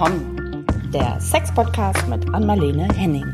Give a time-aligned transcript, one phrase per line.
[0.00, 0.64] willkommen.
[0.94, 3.26] Der Sex-Podcast mit Anmalene Henning.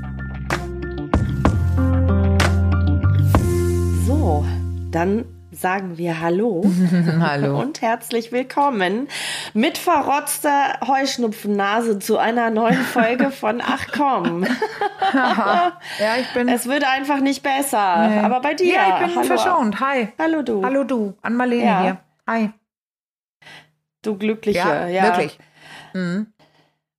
[4.04, 4.44] So,
[4.90, 6.64] dann sagen wir Hallo.
[7.20, 7.60] Hallo.
[7.60, 9.06] Und herzlich willkommen
[9.54, 14.44] mit verrotzter Heuschnupfennase zu einer neuen Folge von Ach komm.
[15.14, 16.48] ja, ich bin.
[16.48, 18.08] Es wird einfach nicht besser.
[18.08, 18.18] Nee.
[18.18, 18.74] Aber bei dir.
[18.74, 19.22] Ja, ich bin Hallo.
[19.22, 19.78] verschont.
[19.78, 20.08] Hi.
[20.18, 20.64] Hallo du.
[20.64, 21.14] Hallo du.
[21.22, 21.82] An Marlene ja.
[21.82, 21.98] hier.
[22.26, 22.50] Hi.
[24.02, 24.58] Du Glückliche.
[24.58, 25.02] Ja, ja.
[25.04, 25.38] wirklich.
[25.94, 26.32] Mhm.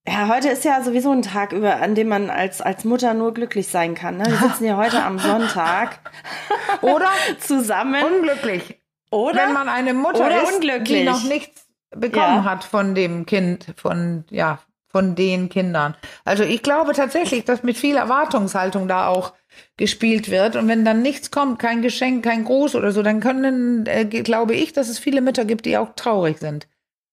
[0.07, 3.33] Ja, heute ist ja sowieso ein Tag, über, an dem man als, als Mutter nur
[3.33, 4.17] glücklich sein kann.
[4.17, 4.25] Ne?
[4.25, 5.99] Wir sitzen hier heute am Sonntag.
[6.81, 8.01] Oder zusammen.
[8.03, 8.79] Unglücklich.
[9.11, 9.35] Oder?
[9.35, 10.99] Wenn man eine Mutter oder ist, unglücklich.
[10.99, 12.43] die noch nichts bekommen ja.
[12.43, 15.95] hat von dem Kind, von, ja, von den Kindern.
[16.25, 19.33] Also ich glaube tatsächlich, dass mit viel Erwartungshaltung da auch
[19.77, 20.57] gespielt wird.
[20.57, 24.55] Und wenn dann nichts kommt, kein Geschenk, kein Gruß oder so, dann können, äh, glaube
[24.55, 26.67] ich, dass es viele Mütter gibt, die auch traurig sind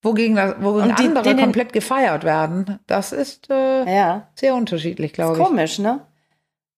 [0.05, 2.79] wogegen, das, wogegen die, andere komplett gefeiert werden.
[2.87, 4.27] Das ist äh, ja.
[4.35, 5.43] sehr unterschiedlich, glaube ich.
[5.43, 6.01] Komisch, ne?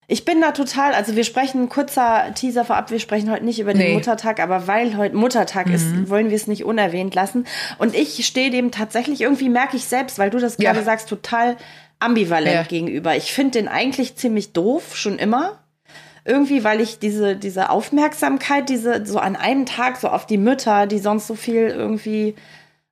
[0.09, 3.73] Ich bin da total, also wir sprechen, kurzer Teaser vorab, wir sprechen heute nicht über
[3.73, 3.93] den nee.
[3.93, 5.73] Muttertag, aber weil heute Muttertag mhm.
[5.73, 7.45] ist, wollen wir es nicht unerwähnt lassen.
[7.77, 10.85] Und ich stehe dem tatsächlich, irgendwie merke ich selbst, weil du das gerade ja.
[10.85, 11.57] sagst, total
[11.99, 12.63] ambivalent ja.
[12.63, 13.17] gegenüber.
[13.17, 15.59] Ich finde den eigentlich ziemlich doof, schon immer.
[16.23, 20.87] Irgendwie, weil ich diese, diese Aufmerksamkeit, diese, so an einem Tag so auf die Mütter,
[20.87, 22.35] die sonst so viel irgendwie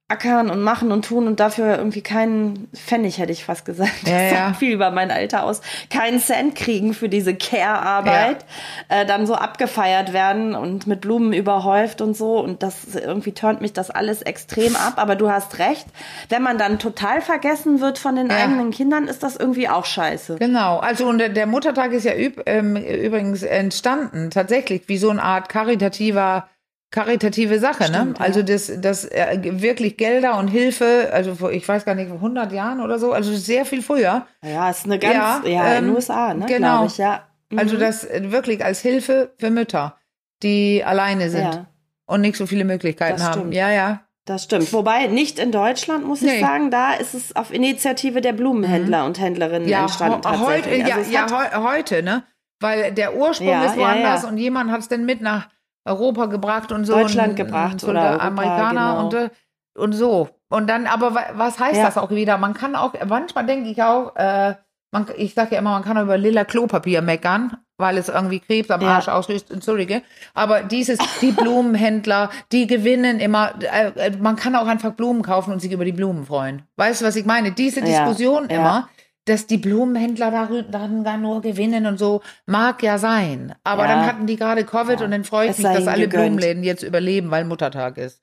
[0.08, 4.08] ackern und machen und tun und dafür irgendwie keinen Pfennig, hätte ich fast gesagt.
[4.08, 4.54] Ja, das sagt ja.
[4.54, 5.62] viel über mein Alter aus.
[5.90, 8.46] Keinen Cent kriegen für diese Care-Arbeit.
[8.90, 9.02] Ja.
[9.02, 12.40] Äh, dann so abgefeiert werden und mit Blumen überhäuft und so.
[12.40, 14.94] Und das irgendwie turnt mich das alles extrem ab.
[14.98, 15.88] Aber du hast recht.
[16.30, 18.38] Wenn man dann total vergessen wird von den ja.
[18.38, 20.36] eigenen Kindern, ist das irgendwie auch scheiße.
[20.36, 20.78] Genau.
[20.78, 25.50] Also und der Muttertag ist ja üb ähm, übrigens entstanden, tatsächlich, wie so eine Art
[25.50, 26.48] karitativer
[26.96, 27.98] karitative Sache, ne?
[27.98, 28.26] Stimmt, ne?
[28.26, 32.54] Also das, das äh, wirklich Gelder und Hilfe, also vor, ich weiß gar nicht, 100
[32.54, 34.26] Jahren oder so, also sehr viel früher.
[34.42, 36.46] Ja, ist eine ganz, ja, ja in den ähm, USA, ne?
[36.48, 36.86] Genau.
[36.86, 37.28] Ich, ja.
[37.50, 37.60] Mhm.
[37.60, 39.98] Also das äh, wirklich als Hilfe für Mütter,
[40.42, 41.66] die alleine sind ja.
[42.06, 43.40] und nicht so viele Möglichkeiten das haben.
[43.40, 43.54] Stimmt.
[43.54, 44.02] Ja, ja.
[44.24, 44.72] Das stimmt.
[44.72, 46.36] Wobei nicht in Deutschland, muss nee.
[46.36, 46.72] ich sagen.
[46.72, 49.08] Da ist es auf Initiative der Blumenhändler mhm.
[49.08, 50.28] und Händlerinnen ja, entstanden.
[50.28, 52.24] Heute, also ja, ja heute, ne?
[52.62, 55.50] Weil der Ursprung ist woanders und jemand hat es dann mit nach
[55.86, 56.94] Europa gebracht und so.
[56.94, 59.06] Deutschland und, gebracht und, oder Europa, Amerikaner genau.
[59.06, 59.30] und, äh,
[59.78, 60.30] und so.
[60.50, 61.86] Und dann, aber was heißt ja.
[61.86, 62.38] das auch wieder?
[62.38, 64.56] Man kann auch, manchmal denke ich auch, äh,
[64.92, 68.40] man, ich sage ja immer, man kann auch über lila Klopapier meckern, weil es irgendwie
[68.40, 69.14] Krebs am Arsch ja.
[69.14, 70.02] auslöst, entschuldige.
[70.34, 75.52] Aber dieses, die Blumenhändler, die gewinnen immer, äh, äh, man kann auch einfach Blumen kaufen
[75.52, 76.64] und sich über die Blumen freuen.
[76.78, 77.52] Weißt du, was ich meine?
[77.52, 78.56] Diese Diskussion ja.
[78.56, 78.90] immer,
[79.26, 80.32] dass die Blumenhändler
[80.70, 83.56] darin gar nur gewinnen und so, mag ja sein.
[83.64, 83.96] Aber ja.
[83.96, 85.06] dann hatten die gerade Covid ja.
[85.06, 86.38] und dann freue ich mich, dass alle gegönnt.
[86.38, 88.22] Blumenläden jetzt überleben, weil Muttertag ist.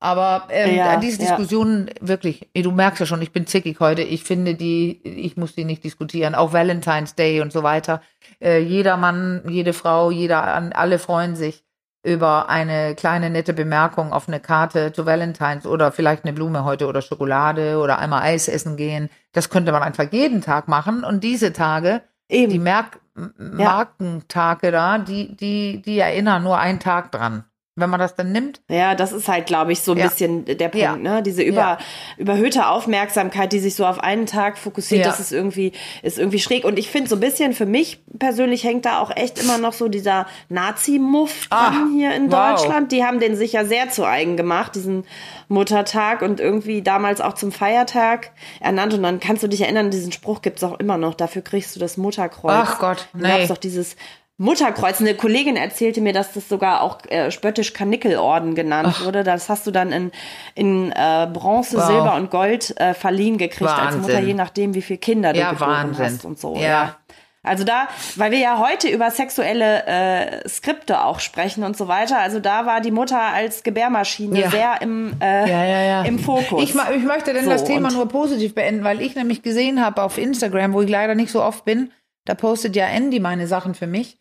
[0.00, 4.02] Aber ähm, ja, diese Diskussionen, wirklich, du merkst ja schon, ich bin zickig heute.
[4.02, 6.34] Ich finde die, ich muss die nicht diskutieren.
[6.34, 8.02] Auch Valentine's Day und so weiter.
[8.38, 10.44] Äh, jeder Mann, jede Frau, jeder,
[10.76, 11.64] alle freuen sich
[12.04, 16.86] über eine kleine nette Bemerkung auf eine Karte zu Valentines oder vielleicht eine Blume heute
[16.86, 19.08] oder Schokolade oder einmal Eis essen gehen.
[19.32, 21.02] Das könnte man einfach jeden Tag machen.
[21.02, 22.52] Und diese Tage, Eben.
[22.52, 23.00] die Merk
[23.38, 27.44] Markentage da, die, die, die erinnern nur einen Tag dran
[27.76, 28.60] wenn man das dann nimmt.
[28.68, 30.06] Ja, das ist halt, glaube ich, so ein ja.
[30.06, 30.96] bisschen der Punkt, ja.
[30.96, 31.22] ne?
[31.24, 31.78] Diese über, ja.
[32.18, 36.64] überhöhte Aufmerksamkeit, die sich so auf einen Tag fokussiert, das ist irgendwie, ist irgendwie schräg.
[36.64, 39.72] Und ich finde so ein bisschen, für mich persönlich hängt da auch echt immer noch
[39.72, 42.50] so dieser Nazi-Muff dran hier in wow.
[42.50, 42.92] Deutschland.
[42.92, 45.04] Die haben den sich ja sehr zu eigen gemacht, diesen
[45.48, 48.30] Muttertag und irgendwie damals auch zum Feiertag
[48.60, 48.94] ernannt.
[48.94, 51.14] Und dann kannst du dich erinnern, diesen Spruch gibt's auch immer noch.
[51.14, 52.52] Dafür kriegst du das Mutterkreuz.
[52.54, 53.22] Ach Gott, nee.
[53.22, 53.96] Da gab's doch dieses
[54.36, 55.00] Mutterkreuz.
[55.00, 59.04] Eine Kollegin erzählte mir, dass das sogar auch äh, spöttisch Karnickelorden genannt Ach.
[59.04, 59.22] wurde.
[59.22, 60.12] Das hast du dann in,
[60.54, 61.86] in äh, Bronze, wow.
[61.86, 64.00] Silber und Gold äh, verliehen gekriegt Wahnsinn.
[64.00, 66.04] als Mutter, je nachdem, wie viele Kinder du ja, geboren Wahnsinn.
[66.04, 66.56] hast und so.
[66.56, 66.62] Ja.
[66.62, 66.96] ja.
[67.44, 72.18] Also da, weil wir ja heute über sexuelle äh, Skripte auch sprechen und so weiter.
[72.18, 74.50] Also da war die Mutter als Gebärmaschine ja.
[74.50, 76.62] sehr im, äh, ja, ja, im Fokus.
[76.62, 80.02] Ich, ich möchte denn so, das Thema nur positiv beenden, weil ich nämlich gesehen habe
[80.02, 81.92] auf Instagram, wo ich leider nicht so oft bin,
[82.24, 84.18] da postet ja Andy meine Sachen für mich.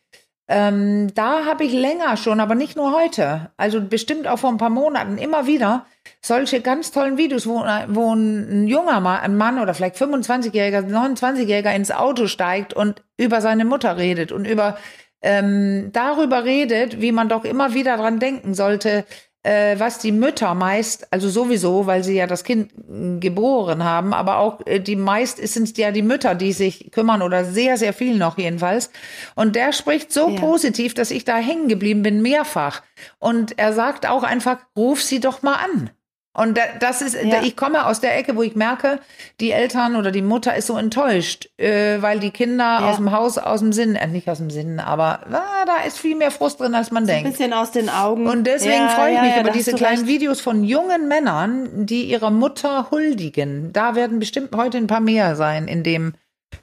[0.49, 4.57] Ähm, da habe ich länger schon, aber nicht nur heute, also bestimmt auch vor ein
[4.57, 5.17] paar Monaten.
[5.17, 5.85] Immer wieder
[6.21, 11.73] solche ganz tollen Videos, wo, wo ein junger Mann, ein Mann oder vielleicht 25-Jähriger, 29-Jähriger
[11.73, 14.77] ins Auto steigt und über seine Mutter redet und über
[15.21, 19.05] ähm, darüber redet, wie man doch immer wieder dran denken sollte,
[19.43, 24.13] äh, was die Mütter meist, also sowieso, weil sie ja das Kind äh, geboren haben,
[24.13, 27.77] aber auch äh, die meist sind es ja die Mütter, die sich kümmern oder sehr,
[27.77, 28.89] sehr viel noch jedenfalls.
[29.35, 30.39] Und der spricht so ja.
[30.39, 32.81] positiv, dass ich da hängen geblieben bin, mehrfach.
[33.19, 35.89] Und er sagt auch einfach, ruf sie doch mal an.
[36.35, 37.43] Und das ist, ja.
[37.43, 38.99] ich komme aus der Ecke, wo ich merke,
[39.39, 42.89] die Eltern oder die Mutter ist so enttäuscht, äh, weil die Kinder ja.
[42.89, 45.99] aus dem Haus, aus dem Sinn, äh, nicht aus dem Sinn, aber ah, da ist
[45.99, 47.27] viel mehr Frust drin, als man so denkt.
[47.27, 48.27] Ein bisschen aus den Augen.
[48.27, 50.07] Und deswegen ja, freue ich mich über diese kleinen recht.
[50.07, 53.71] Videos von jungen Männern, die ihrer Mutter huldigen.
[53.71, 56.13] Da werden bestimmt heute ein paar mehr sein in dem,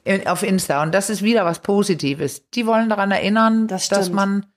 [0.03, 0.83] in, auf Insta.
[0.83, 2.49] Und das ist wieder was Positives.
[2.49, 4.47] Die wollen daran erinnern, das dass man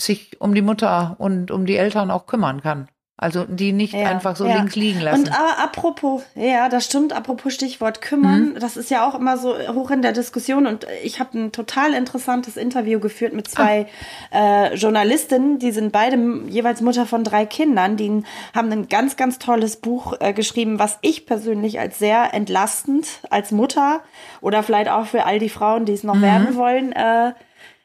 [0.00, 2.88] sich um die Mutter und um die Eltern auch kümmern kann.
[3.20, 4.58] Also die nicht ja, einfach so ja.
[4.58, 5.24] links liegen lassen.
[5.24, 8.60] Und äh, apropos, ja, das stimmt, apropos Stichwort kümmern, mhm.
[8.60, 11.94] das ist ja auch immer so hoch in der Diskussion und ich habe ein total
[11.94, 13.86] interessantes Interview geführt mit zwei
[14.30, 14.66] ah.
[14.66, 16.16] äh, Journalistinnen, die sind beide
[16.46, 18.22] jeweils Mutter von drei Kindern, die
[18.54, 23.50] haben ein ganz, ganz tolles Buch äh, geschrieben, was ich persönlich als sehr entlastend als
[23.50, 24.00] Mutter
[24.40, 26.22] oder vielleicht auch für all die Frauen, die es noch mhm.
[26.22, 27.32] werden wollen, äh,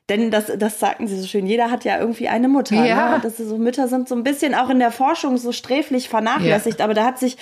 [0.10, 2.86] denn das, das sagten sie so schön, jeder hat ja irgendwie eine Mutter.
[2.86, 3.12] Ja.
[3.12, 3.20] Ne?
[3.24, 6.80] Das ist so, Mütter sind so ein bisschen auch in der Forschung so sträflich vernachlässigt,
[6.80, 6.86] ja.
[6.86, 7.38] aber da hat sich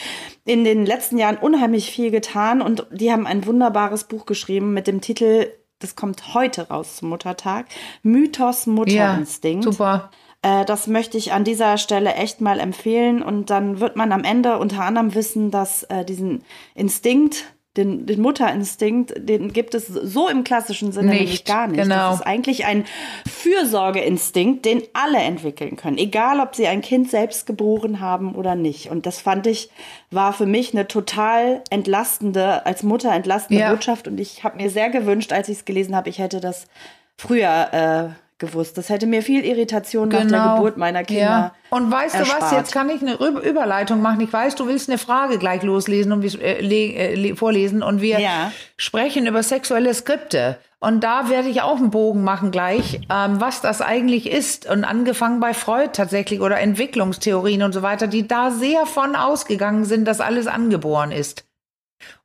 [0.45, 4.85] in den letzten Jahren unheimlich viel getan und die haben ein wunderbares Buch geschrieben mit
[4.85, 5.47] dem Titel,
[5.79, 7.65] das kommt heute raus zum Muttertag,
[8.03, 9.65] Mythos Mutterinstinkt.
[9.65, 10.11] Ja, super.
[10.43, 14.23] Äh, das möchte ich an dieser Stelle echt mal empfehlen und dann wird man am
[14.23, 16.43] Ende unter anderem wissen, dass äh, diesen
[16.75, 17.45] Instinkt
[17.77, 21.81] den, den Mutterinstinkt, den gibt es so im klassischen Sinne nicht, gar nicht.
[21.81, 22.09] Genau.
[22.11, 22.83] Das ist eigentlich ein
[23.25, 28.91] Fürsorgeinstinkt, den alle entwickeln können, egal ob sie ein Kind selbst geboren haben oder nicht.
[28.91, 29.69] Und das fand ich,
[30.09, 33.71] war für mich eine total entlastende, als Mutter entlastende ja.
[33.71, 34.07] Botschaft.
[34.07, 36.67] Und ich habe mir sehr gewünscht, als ich es gelesen habe, ich hätte das
[37.15, 38.77] früher äh, gewusst.
[38.77, 40.23] Das hätte mir viel Irritation genau.
[40.23, 40.55] nach der genau.
[40.55, 41.21] Geburt meiner Kinder.
[41.21, 41.55] Ja.
[41.69, 42.41] Und weißt erspart.
[42.41, 44.19] du was, jetzt kann ich eine Überleitung machen.
[44.19, 48.19] Ich weiß, du willst eine Frage gleich loslesen und wir, äh, äh, vorlesen und wir
[48.19, 48.51] ja.
[48.75, 50.57] sprechen über sexuelle Skripte.
[50.83, 54.67] Und da werde ich auch einen Bogen machen gleich, ähm, was das eigentlich ist.
[54.67, 59.85] Und angefangen bei Freud tatsächlich oder Entwicklungstheorien und so weiter, die da sehr von ausgegangen
[59.85, 61.45] sind, dass alles angeboren ist.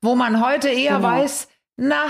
[0.00, 1.08] Wo man heute eher genau.
[1.08, 2.06] weiß, na,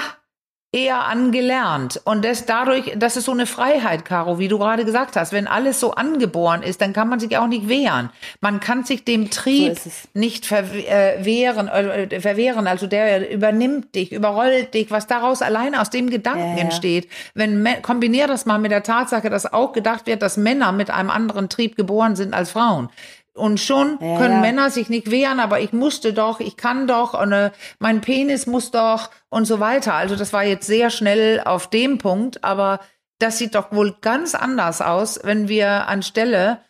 [0.72, 2.00] eher angelernt.
[2.04, 5.32] Und das dadurch, das ist so eine Freiheit, Caro, wie du gerade gesagt hast.
[5.32, 8.10] Wenn alles so angeboren ist, dann kann man sich auch nicht wehren.
[8.40, 12.66] Man kann sich dem Trieb so nicht verwehren, äh, äh, verwehren.
[12.66, 16.64] Also der übernimmt dich, überrollt dich, was daraus alleine aus dem Gedanken ja.
[16.64, 17.08] entsteht.
[17.34, 21.10] Wenn kombinier das mal mit der Tatsache, dass auch gedacht wird, dass Männer mit einem
[21.10, 22.90] anderen Trieb geboren sind als Frauen.
[23.36, 24.40] Und schon ja, können ja.
[24.40, 28.46] Männer sich nicht wehren, aber ich musste doch, ich kann doch, und, äh, mein Penis
[28.46, 29.94] muss doch und so weiter.
[29.94, 32.80] Also das war jetzt sehr schnell auf dem Punkt, aber
[33.18, 36.60] das sieht doch wohl ganz anders aus, wenn wir anstelle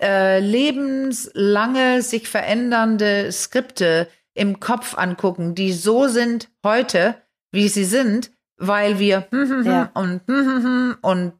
[0.00, 7.16] äh, lebenslange sich verändernde Skripte im Kopf angucken, die so sind heute,
[7.52, 9.26] wie sie sind, weil wir
[9.64, 9.90] ja.
[9.94, 10.22] und
[11.02, 11.32] und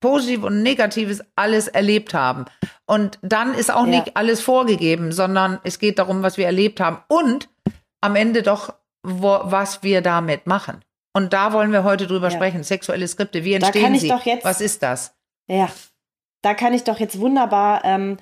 [0.00, 2.44] positiv und negatives alles erlebt haben.
[2.86, 4.00] Und dann ist auch ja.
[4.00, 7.48] nicht alles vorgegeben, sondern es geht darum, was wir erlebt haben und
[8.00, 10.84] am Ende doch, wo, was wir damit machen.
[11.12, 12.36] Und da wollen wir heute drüber ja.
[12.36, 12.62] sprechen.
[12.62, 14.12] Sexuelle Skripte, wie entstehen sie?
[14.24, 15.14] Jetzt, was ist das?
[15.48, 15.68] Ja,
[16.42, 18.18] da kann ich doch jetzt wunderbar ähm,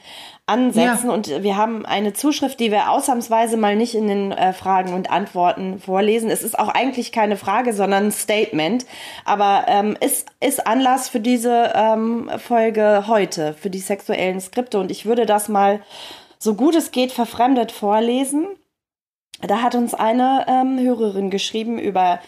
[0.46, 1.08] ansetzen.
[1.08, 1.12] Ja.
[1.12, 5.10] Und wir haben eine Zuschrift, die wir ausnahmsweise mal nicht in den äh, Fragen und
[5.10, 6.31] Antworten vorlesen.
[6.31, 8.87] Es ist auch eigentlich keine Frage, sondern ein Statement.
[9.25, 14.78] Aber ähm, ist, ist Anlass für diese ähm, Folge heute, für die sexuellen Skripte.
[14.78, 15.81] Und ich würde das mal
[16.38, 18.46] so gut es geht verfremdet vorlesen.
[19.43, 22.20] Da hat uns eine ähm, Hörerin geschrieben über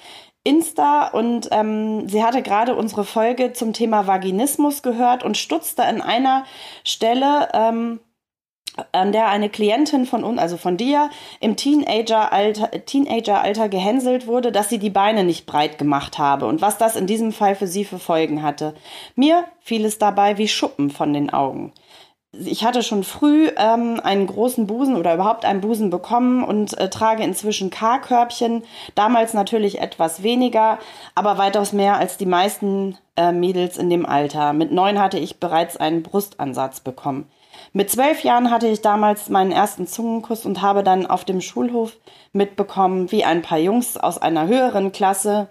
[0.45, 6.01] Insta und ähm, sie hatte gerade unsere Folge zum Thema Vaginismus gehört und stutzte an
[6.01, 6.45] einer
[6.85, 8.01] Stelle, ähm,
[8.93, 14.69] an der eine Klientin von uns, also von dir, im Teenageralter, Teenageralter gehänselt wurde, dass
[14.69, 17.85] sie die Beine nicht breit gemacht habe und was das in diesem Fall für sie
[17.85, 18.75] für Folgen hatte.
[19.15, 21.73] Mir fiel es dabei wie Schuppen von den Augen
[22.33, 26.91] ich hatte schon früh ähm, einen großen Busen oder überhaupt einen Busen bekommen und äh,
[26.91, 28.65] trage inzwischen K-Körbchen.
[28.95, 30.79] Damals natürlich etwas weniger,
[31.15, 34.53] aber weitaus mehr als die meisten äh, Mädels in dem Alter.
[34.53, 37.31] Mit neun hatte ich bereits einen Brustansatz bekommen.
[37.73, 41.97] Mit zwölf Jahren hatte ich damals meinen ersten Zungenkuss und habe dann auf dem Schulhof
[42.33, 45.49] mitbekommen, wie ein paar Jungs aus einer höheren Klasse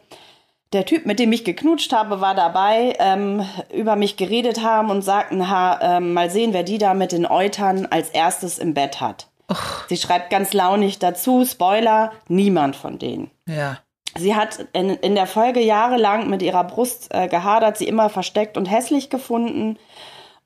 [0.73, 5.01] der Typ, mit dem ich geknutscht habe, war dabei, ähm, über mich geredet haben und
[5.01, 8.99] sagten, ha, ähm, mal sehen, wer die da mit den Eutern als erstes im Bett
[8.99, 9.27] hat.
[9.49, 9.87] Och.
[9.87, 13.31] Sie schreibt ganz launig dazu, Spoiler, niemand von denen.
[13.47, 13.77] Ja.
[14.17, 18.57] Sie hat in, in der Folge jahrelang mit ihrer Brust äh, gehadert, sie immer versteckt
[18.57, 19.77] und hässlich gefunden.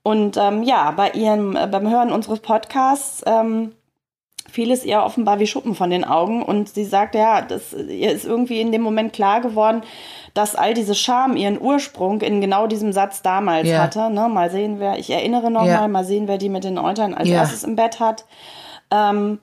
[0.04, 3.74] Und ähm, ja, bei ihrem, äh, beim Hören unseres Podcasts ähm,
[4.50, 8.12] fiel es ihr offenbar wie Schuppen von den Augen und sie sagt, ja, das, ihr
[8.12, 9.84] ist irgendwie in dem Moment klar geworden,
[10.34, 13.80] dass all diese Scham ihren Ursprung in genau diesem Satz damals ja.
[13.80, 14.10] hatte.
[14.10, 14.28] Ne?
[14.28, 15.82] Mal sehen, wer, ich erinnere noch ja.
[15.82, 17.36] mal, mal sehen, wer die mit den Eutern als ja.
[17.36, 18.26] erstes im Bett hat.
[18.90, 19.40] Ähm,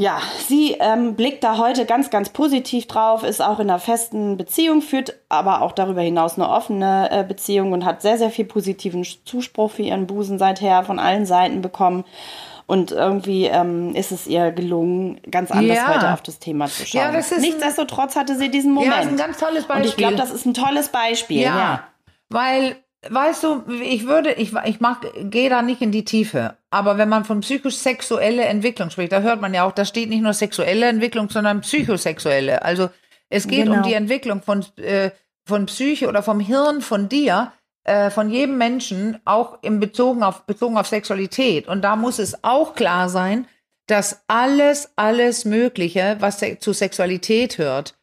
[0.00, 4.36] ja, sie ähm, blickt da heute ganz, ganz positiv drauf, ist auch in einer festen
[4.36, 8.44] Beziehung, führt aber auch darüber hinaus eine offene äh, Beziehung und hat sehr, sehr viel
[8.44, 12.04] positiven Zuspruch für ihren Busen seither von allen Seiten bekommen.
[12.66, 15.92] Und irgendwie ähm, ist es ihr gelungen, ganz anders ja.
[15.92, 17.00] heute auf das Thema zu schauen.
[17.00, 18.92] Ja, das ist Nichtsdestotrotz hatte sie diesen Moment.
[18.92, 19.82] Ja, das ist ein ganz tolles Beispiel.
[19.82, 21.40] Und ich glaube, das ist ein tolles Beispiel.
[21.40, 21.84] Ja, ja.
[22.28, 22.76] weil
[23.08, 26.57] weißt du, ich würde, ich, ich mach, gehe da nicht in die Tiefe.
[26.70, 30.22] Aber wenn man von psychosexuelle Entwicklung spricht, da hört man ja auch, da steht nicht
[30.22, 32.62] nur sexuelle Entwicklung, sondern psychosexuelle.
[32.62, 32.90] Also
[33.30, 33.78] es geht genau.
[33.78, 35.10] um die Entwicklung von, äh,
[35.46, 37.52] von Psyche oder vom Hirn von dir,
[37.84, 41.68] äh, von jedem Menschen, auch im bezogen auf, bezogen auf Sexualität.
[41.68, 43.46] Und da muss es auch klar sein,
[43.86, 47.97] dass alles, alles Mögliche, was zu Sexualität hört,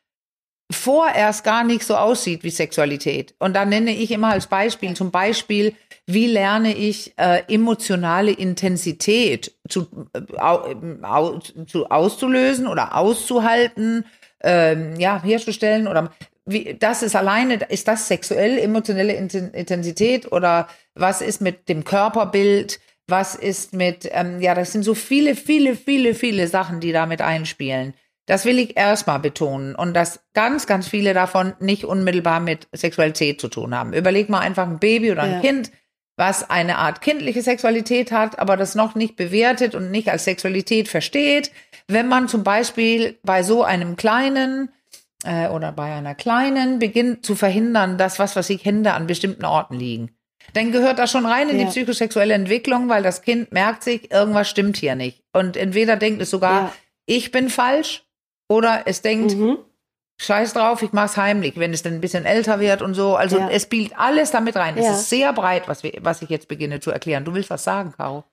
[0.72, 3.36] vorerst gar nicht so aussieht wie Sexualität.
[3.40, 5.74] Und da nenne ich immer als Beispiel, zum Beispiel,
[6.08, 14.06] wie lerne ich äh, emotionale Intensität zu, äh, au, zu auszulösen oder auszuhalten,
[14.42, 16.12] ähm, ja, herzustellen oder
[16.46, 22.80] wie, das ist alleine, ist das sexuell emotionelle Intensität oder was ist mit dem Körperbild?
[23.08, 27.22] Was ist mit, ähm, ja, das sind so viele, viele, viele, viele Sachen, die damit
[27.22, 27.94] einspielen.
[28.26, 33.40] Das will ich erstmal betonen und dass ganz, ganz viele davon nicht unmittelbar mit Sexualität
[33.40, 33.94] zu tun haben.
[33.94, 35.40] Überleg mal einfach ein Baby oder ein ja.
[35.42, 35.72] Kind,
[36.18, 40.88] was eine Art kindliche Sexualität hat, aber das noch nicht bewertet und nicht als Sexualität
[40.88, 41.52] versteht.
[41.88, 44.70] Wenn man zum Beispiel bei so einem kleinen
[45.24, 49.46] äh, oder bei einer kleinen beginnt zu verhindern, dass was, was ich Hände an bestimmten
[49.46, 50.16] Orten liegen,
[50.54, 51.66] dann gehört das schon rein in ja.
[51.66, 55.24] die psychosexuelle Entwicklung, weil das Kind merkt sich, irgendwas stimmt hier nicht.
[55.34, 56.74] Und entweder denkt es sogar, ja.
[57.06, 58.05] ich bin falsch
[58.48, 59.58] oder es denkt, mhm.
[60.20, 63.16] scheiß drauf, ich mach's heimlich, wenn es dann ein bisschen älter wird und so.
[63.16, 63.50] Also ja.
[63.50, 64.78] es spielt alles damit rein.
[64.78, 64.84] Ja.
[64.84, 67.26] Es ist sehr breit, was, wir, was ich jetzt beginne zu erklären.
[67.26, 68.24] Du willst was sagen, Caro?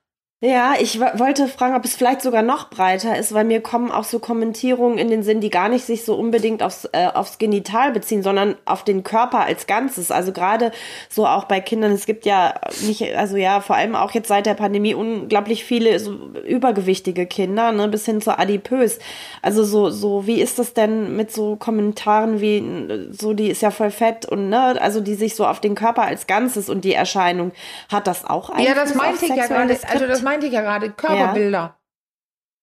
[0.45, 4.03] Ja, ich wollte fragen, ob es vielleicht sogar noch breiter ist, weil mir kommen auch
[4.03, 7.93] so Kommentierungen in den Sinn, die gar nicht sich so unbedingt aufs, äh, aufs Genital
[7.93, 10.11] beziehen, sondern auf den Körper als Ganzes.
[10.11, 10.73] Also gerade
[11.07, 14.45] so auch bei Kindern, es gibt ja nicht, also ja, vor allem auch jetzt seit
[14.45, 16.11] der Pandemie unglaublich viele so
[16.45, 18.99] übergewichtige Kinder, ne, bis hin zu adipös.
[19.41, 23.71] Also so, so, wie ist das denn mit so Kommentaren wie, so, die ist ja
[23.71, 26.93] voll fett und, ne, also die sich so auf den Körper als Ganzes und die
[26.93, 27.53] Erscheinung,
[27.87, 30.61] hat das auch Einfluss Ja, das meinte ich ja gerade, also das meinte ich ja
[30.61, 31.77] gerade, Körperbilder.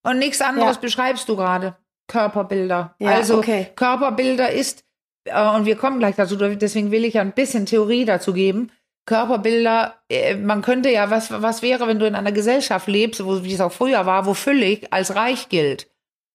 [0.05, 0.11] Ja.
[0.11, 0.81] Und nichts anderes ja.
[0.81, 1.77] beschreibst du gerade.
[2.09, 2.95] Körperbilder.
[2.99, 3.69] Ja, also okay.
[3.77, 4.85] Körperbilder ist,
[5.25, 8.73] äh, und wir kommen gleich dazu, deswegen will ich ja ein bisschen Theorie dazu geben.
[9.07, 13.45] Körperbilder, äh, man könnte ja, was, was wäre, wenn du in einer Gesellschaft lebst, wo,
[13.45, 15.90] wie es auch früher war, wo füllig als reich gilt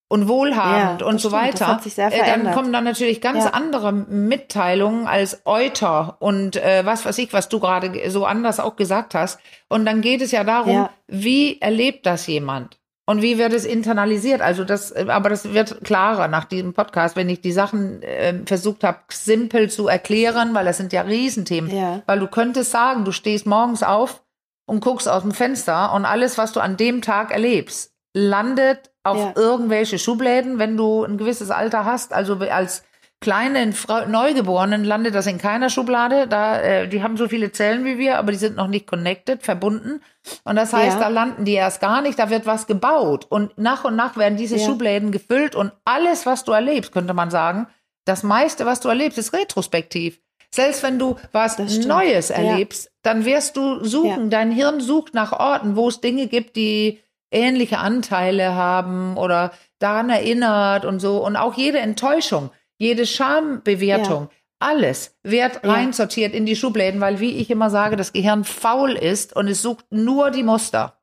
[0.08, 3.52] und wohlhabend ja, und so stimmt, weiter, äh, dann kommen dann natürlich ganz ja.
[3.52, 8.76] andere Mitteilungen als Euter und äh, was weiß ich, was du gerade so anders auch
[8.76, 9.40] gesagt hast.
[9.68, 10.90] Und dann geht es ja darum, ja.
[11.08, 12.78] wie erlebt das jemand?
[13.08, 14.42] Und wie wird es internalisiert?
[14.42, 18.34] Also das, äh, aber das wird klarer nach diesem Podcast, wenn ich die Sachen äh,
[18.46, 21.76] versucht habe, simpel zu erklären, weil das sind ja Riesenthemen.
[21.76, 22.02] Ja.
[22.06, 24.24] Weil du könntest sagen, du stehst morgens auf
[24.68, 29.18] und guckst aus dem Fenster und alles, was du an dem Tag erlebst, landet auf
[29.18, 29.34] ja.
[29.36, 32.14] irgendwelche Schubläden, wenn du ein gewisses Alter hast.
[32.14, 32.84] Also als
[33.22, 36.28] kleinen Fra Neugeborenen landet das in keiner Schublade.
[36.28, 39.44] Da, äh, die haben so viele Zellen wie wir, aber die sind noch nicht connected,
[39.44, 40.02] verbunden.
[40.44, 41.04] Und das heißt, ja.
[41.04, 43.26] da landen die erst gar nicht, da wird was gebaut.
[43.30, 44.66] Und nach und nach werden diese ja.
[44.66, 47.68] Schubläden gefüllt und alles, was du erlebst, könnte man sagen,
[48.06, 50.20] das meiste, was du erlebst, ist retrospektiv.
[50.54, 55.76] Selbst wenn du was Neues erlebst, dann wirst du suchen, dein Hirn sucht nach Orten,
[55.76, 57.02] wo es Dinge gibt, die
[57.32, 61.24] ähnliche Anteile haben oder daran erinnert und so.
[61.24, 64.38] Und auch jede Enttäuschung, jede Schambewertung, ja.
[64.60, 65.72] alles wird ja.
[65.72, 69.62] reinsortiert in die Schubläden, weil, wie ich immer sage, das Gehirn faul ist und es
[69.62, 70.98] sucht nur die Muster.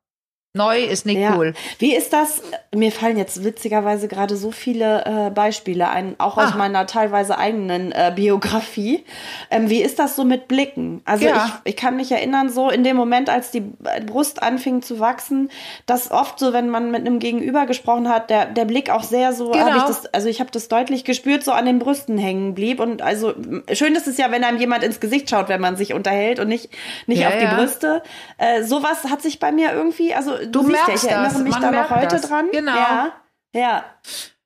[0.54, 1.34] Neu ist nicht ja.
[1.34, 1.54] cool.
[1.78, 2.42] Wie ist das?
[2.74, 6.56] Mir fallen jetzt witzigerweise gerade so viele äh, Beispiele ein, auch aus ah.
[6.58, 9.02] meiner teilweise eigenen äh, Biografie.
[9.50, 11.00] Ähm, wie ist das so mit Blicken?
[11.06, 11.46] Also ja.
[11.64, 13.62] ich, ich kann mich erinnern, so in dem Moment, als die
[14.04, 15.50] Brust anfing zu wachsen,
[15.86, 19.32] dass oft so, wenn man mit einem Gegenüber gesprochen hat, der, der Blick auch sehr
[19.32, 19.74] so, genau.
[19.74, 22.78] ich das, also ich habe das deutlich gespürt, so an den Brüsten hängen blieb.
[22.78, 23.32] Und also
[23.72, 26.48] schön ist es ja, wenn einem jemand ins Gesicht schaut, wenn man sich unterhält und
[26.48, 26.68] nicht,
[27.06, 28.02] nicht ja, auf die Brüste.
[28.36, 31.56] Äh, sowas hat sich bei mir irgendwie, also du, du merkst ja, ich erinnere mich
[31.56, 32.22] da noch heute das.
[32.22, 32.48] dran.
[32.52, 32.76] Genau.
[32.76, 33.12] Ja.
[33.54, 33.84] ja.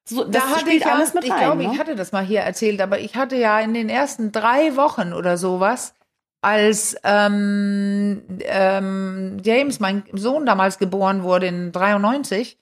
[0.09, 1.73] So, da hatte ich alles mit Ich rein, glaube, ne?
[1.73, 5.13] ich hatte das mal hier erzählt, aber ich hatte ja in den ersten drei Wochen
[5.13, 5.95] oder sowas,
[6.43, 12.57] als ähm, ähm, James, mein Sohn damals geboren wurde in 93,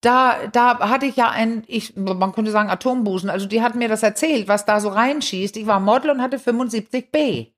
[0.00, 3.28] da, da hatte ich ja ein, ich, man könnte sagen Atombusen.
[3.28, 5.56] Also die hat mir das erzählt, was da so reinschießt.
[5.56, 7.52] Ich war Model und hatte 75b.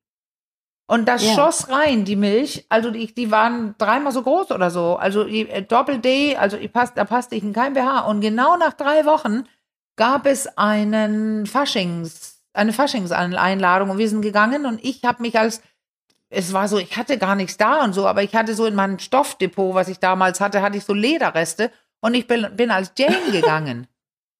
[0.90, 1.34] Und das ja.
[1.34, 2.64] schoss rein, die Milch.
[2.70, 4.96] Also die, die waren dreimal so groß oder so.
[4.96, 8.00] Also äh, Doppel-D, also ich passt, da passte ich in kein BH.
[8.00, 9.44] Und genau nach drei Wochen
[9.96, 15.60] gab es einen Faschings, eine Faschingseinladung und wir sind gegangen und ich habe mich als
[16.30, 18.74] es war so, ich hatte gar nichts da und so, aber ich hatte so in
[18.74, 22.92] meinem Stoffdepot, was ich damals hatte, hatte ich so Lederreste und ich bin, bin als
[22.98, 23.86] Jane gegangen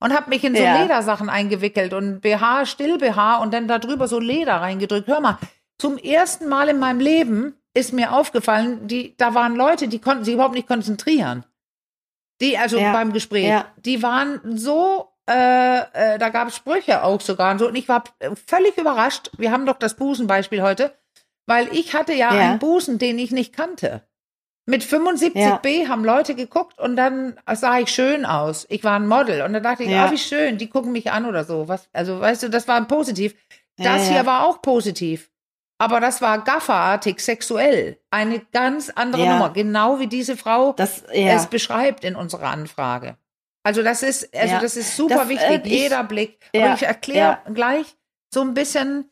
[0.00, 0.82] und habe mich in so ja.
[0.82, 5.08] Ledersachen eingewickelt und BH, Still-BH und dann da drüber so Leder reingedrückt.
[5.08, 5.38] Hör mal,
[5.78, 10.24] zum ersten Mal in meinem Leben ist mir aufgefallen, die, da waren Leute, die konnten
[10.24, 11.44] sich überhaupt nicht konzentrieren.
[12.40, 12.92] Die, also ja.
[12.92, 13.66] beim Gespräch, ja.
[13.76, 17.68] die waren so, äh, äh, da gab es Sprüche auch sogar und so.
[17.68, 18.04] Und ich war
[18.46, 19.30] völlig überrascht.
[19.38, 20.92] Wir haben doch das Busenbeispiel heute,
[21.46, 22.50] weil ich hatte ja, ja.
[22.50, 24.02] einen Busen, den ich nicht kannte.
[24.66, 25.88] Mit 75b ja.
[25.88, 28.66] haben Leute geguckt und dann sah ich schön aus.
[28.68, 31.24] Ich war ein Model und dann dachte ich, ah, wie schön, die gucken mich an
[31.24, 31.68] oder so.
[31.68, 33.34] Was, also, weißt du, das war positiv.
[33.78, 35.30] Das hier war auch positiv.
[35.78, 38.00] Aber das war gafferartig sexuell.
[38.10, 39.32] Eine ganz andere ja.
[39.34, 39.50] Nummer.
[39.50, 41.34] Genau wie diese Frau das, ja.
[41.34, 43.16] es beschreibt in unserer Anfrage.
[43.62, 44.60] Also das ist, also ja.
[44.60, 45.66] das ist super das, wichtig.
[45.66, 46.50] Äh, Jeder ich, Blick.
[46.54, 47.96] Aber ich erkläre gleich
[48.32, 49.10] so ein bisschen,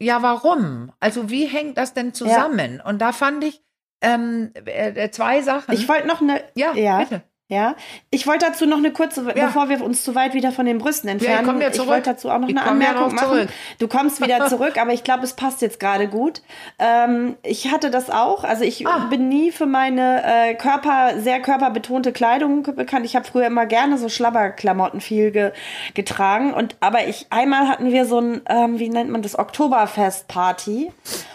[0.00, 0.92] ja, warum?
[1.00, 2.80] Also wie hängt das denn zusammen?
[2.84, 3.62] Und da fand ich
[4.02, 5.72] ähm, äh, zwei Sachen.
[5.72, 6.42] Ich wollte noch eine.
[6.54, 7.22] Ja, ja, bitte.
[7.52, 7.76] Ja,
[8.08, 9.44] ich wollte dazu noch eine kurze, ja.
[9.44, 12.30] bevor wir uns zu weit wieder von den Brüsten entfernen, ja, ich, ich wollte dazu
[12.30, 13.28] auch noch ich eine Anmerkung ja machen.
[13.28, 13.48] Zurück.
[13.78, 16.40] Du kommst wieder zurück, aber ich glaube, es passt jetzt gerade gut.
[16.78, 19.06] Ähm, ich hatte das auch, also ich ah.
[19.10, 23.04] bin nie für meine äh, Körper, sehr körperbetonte Kleidung bekannt.
[23.04, 25.52] Ich habe früher immer gerne so Schlabberklamotten viel ge
[25.92, 30.90] getragen und aber ich einmal hatten wir so ein, ähm, wie nennt man das, Oktoberfest-Party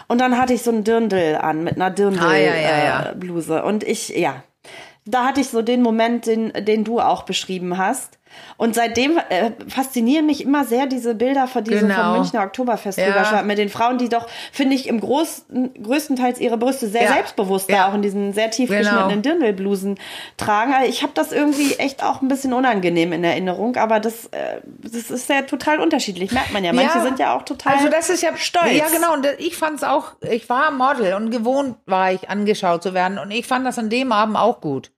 [0.08, 4.08] und dann hatte ich so ein Dirndl an mit einer Dirndl-Bluse ah, äh, und ich,
[4.08, 4.42] ja,
[5.08, 8.18] da hatte ich so den Moment, den, den du auch beschrieben hast.
[8.58, 12.02] Und seitdem äh, faszinieren mich immer sehr diese Bilder von diesem genau.
[12.02, 13.42] vom Münchner Oktoberfest ja.
[13.42, 17.12] mit den Frauen, die doch, finde ich, im großen, größtenteils ihre Brüste sehr ja.
[17.14, 17.76] selbstbewusst ja.
[17.76, 18.82] da auch in diesen sehr tief genau.
[18.82, 19.98] geschnittenen Dirndlblusen
[20.36, 20.74] tragen.
[20.74, 24.60] Also ich habe das irgendwie echt auch ein bisschen unangenehm in Erinnerung, aber das, äh,
[24.82, 26.72] das ist ja total unterschiedlich, merkt man ja.
[26.72, 27.04] Manche ja.
[27.04, 28.72] sind ja auch total Also das ist ja stolz.
[28.72, 29.14] Ja, genau.
[29.14, 33.18] Und ich fand es auch, ich war Model und gewohnt war ich, angeschaut zu werden.
[33.18, 34.90] Und ich fand das an dem Abend auch gut.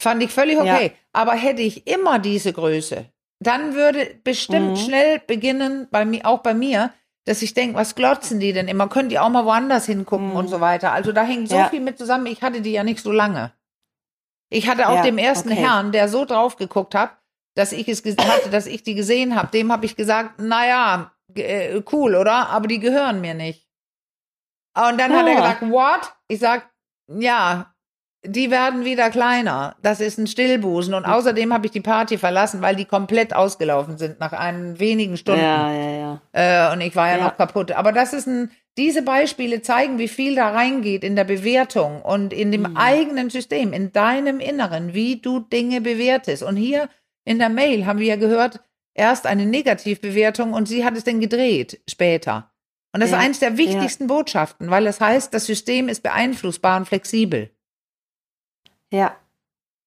[0.00, 0.86] Fand ich völlig okay.
[0.86, 0.92] Ja.
[1.12, 3.06] Aber hätte ich immer diese Größe,
[3.40, 4.76] dann würde bestimmt mhm.
[4.76, 6.92] schnell beginnen, bei mir, auch bei mir,
[7.24, 8.88] dass ich denke, was glotzen die denn immer?
[8.88, 10.36] Könnt ihr auch mal woanders hingucken mhm.
[10.36, 10.92] und so weiter.
[10.92, 11.68] Also da hängt so ja.
[11.68, 12.26] viel mit zusammen.
[12.26, 13.52] Ich hatte die ja nicht so lange.
[14.50, 15.60] Ich hatte auch ja, dem ersten okay.
[15.60, 17.18] Herrn, der so drauf geguckt hat,
[17.54, 21.82] dass ich es hatte, dass ich die gesehen habe, dem habe ich gesagt, naja, äh,
[21.92, 22.48] cool, oder?
[22.48, 23.68] Aber die gehören mir nicht.
[24.76, 25.18] Und dann ah.
[25.18, 25.36] hat er ah.
[25.36, 26.12] gesagt, what?
[26.28, 26.70] Ich sag,
[27.08, 27.74] ja,
[28.24, 29.76] die werden wieder kleiner.
[29.82, 30.94] Das ist ein Stillbusen.
[30.94, 35.16] Und außerdem habe ich die Party verlassen, weil die komplett ausgelaufen sind nach einen wenigen
[35.16, 35.42] Stunden.
[35.42, 36.70] Ja, ja, ja.
[36.70, 37.72] Äh, und ich war ja, ja, noch kaputt.
[37.72, 42.32] Aber das ist ein, diese Beispiele zeigen, wie viel da reingeht in der Bewertung und
[42.32, 42.76] in dem mhm.
[42.76, 46.42] eigenen System, in deinem Inneren, wie du Dinge bewertest.
[46.42, 46.88] Und hier
[47.24, 48.60] in der Mail haben wir ja gehört,
[48.94, 52.50] erst eine Negativbewertung und sie hat es dann gedreht später.
[52.92, 56.78] Und das ist eines der wichtigsten Botschaften, weil es das heißt, das System ist beeinflussbar
[56.78, 57.50] und flexibel.
[58.90, 59.16] Ja.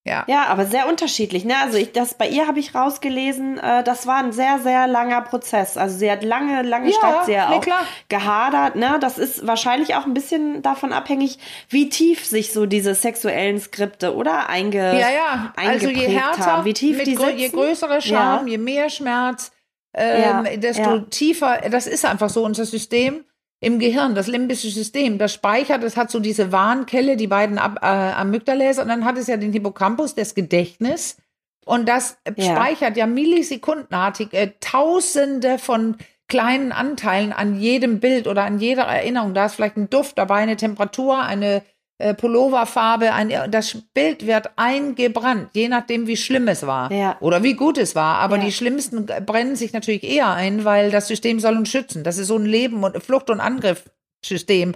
[0.03, 0.25] Ja.
[0.27, 1.45] ja, aber sehr unterschiedlich.
[1.45, 1.53] Ne?
[1.61, 5.21] Also ich, das bei ihr habe ich rausgelesen, äh, das war ein sehr, sehr langer
[5.21, 5.77] Prozess.
[5.77, 7.85] Also sie hat lange, lange ja, Stadt sehr nee, auch klar.
[8.09, 8.75] gehadert.
[8.75, 8.97] Ne?
[8.99, 11.37] Das ist wahrscheinlich auch ein bisschen davon abhängig,
[11.69, 15.53] wie tief sich so diese sexuellen Skripte oder einge ja, ja.
[15.55, 17.37] Also je härter, haben, wie tief die sitzen.
[17.37, 18.51] je größere Scham, ja.
[18.53, 19.51] je mehr Schmerz,
[19.93, 21.61] ähm, ja, desto tiefer.
[21.69, 23.23] Das ist einfach so unser System
[23.61, 27.77] im Gehirn, das limbische System, das speichert, das hat so diese Warnkelle, die beiden Ab
[27.81, 31.17] äh, Amygdales und dann hat es ja den Hippocampus, das Gedächtnis
[31.65, 32.55] und das ja.
[32.55, 35.97] speichert ja millisekundenartig äh, Tausende von
[36.27, 39.33] kleinen Anteilen an jedem Bild oder an jeder Erinnerung.
[39.35, 41.61] Da ist vielleicht ein Duft dabei, eine Temperatur, eine
[42.01, 47.17] äh, Pulloverfarbe, ein, das Bild wird eingebrannt, je nachdem, wie schlimm es war ja.
[47.19, 48.17] oder wie gut es war.
[48.17, 48.45] Aber ja.
[48.45, 52.03] die schlimmsten brennen sich natürlich eher ein, weil das System soll uns schützen.
[52.03, 54.73] Das ist so ein Leben- und Flucht- und Angriffssystem,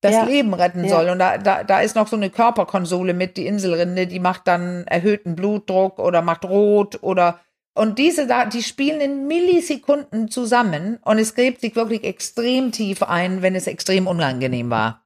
[0.00, 0.24] das ja.
[0.24, 1.08] Leben retten soll.
[1.08, 4.84] Und da, da, da ist noch so eine Körperkonsole mit, die Inselrinde, die macht dann
[4.86, 7.40] erhöhten Blutdruck oder macht rot oder
[7.76, 13.02] und diese da, die spielen in Millisekunden zusammen und es gräbt sich wirklich extrem tief
[13.02, 15.03] ein, wenn es extrem unangenehm war.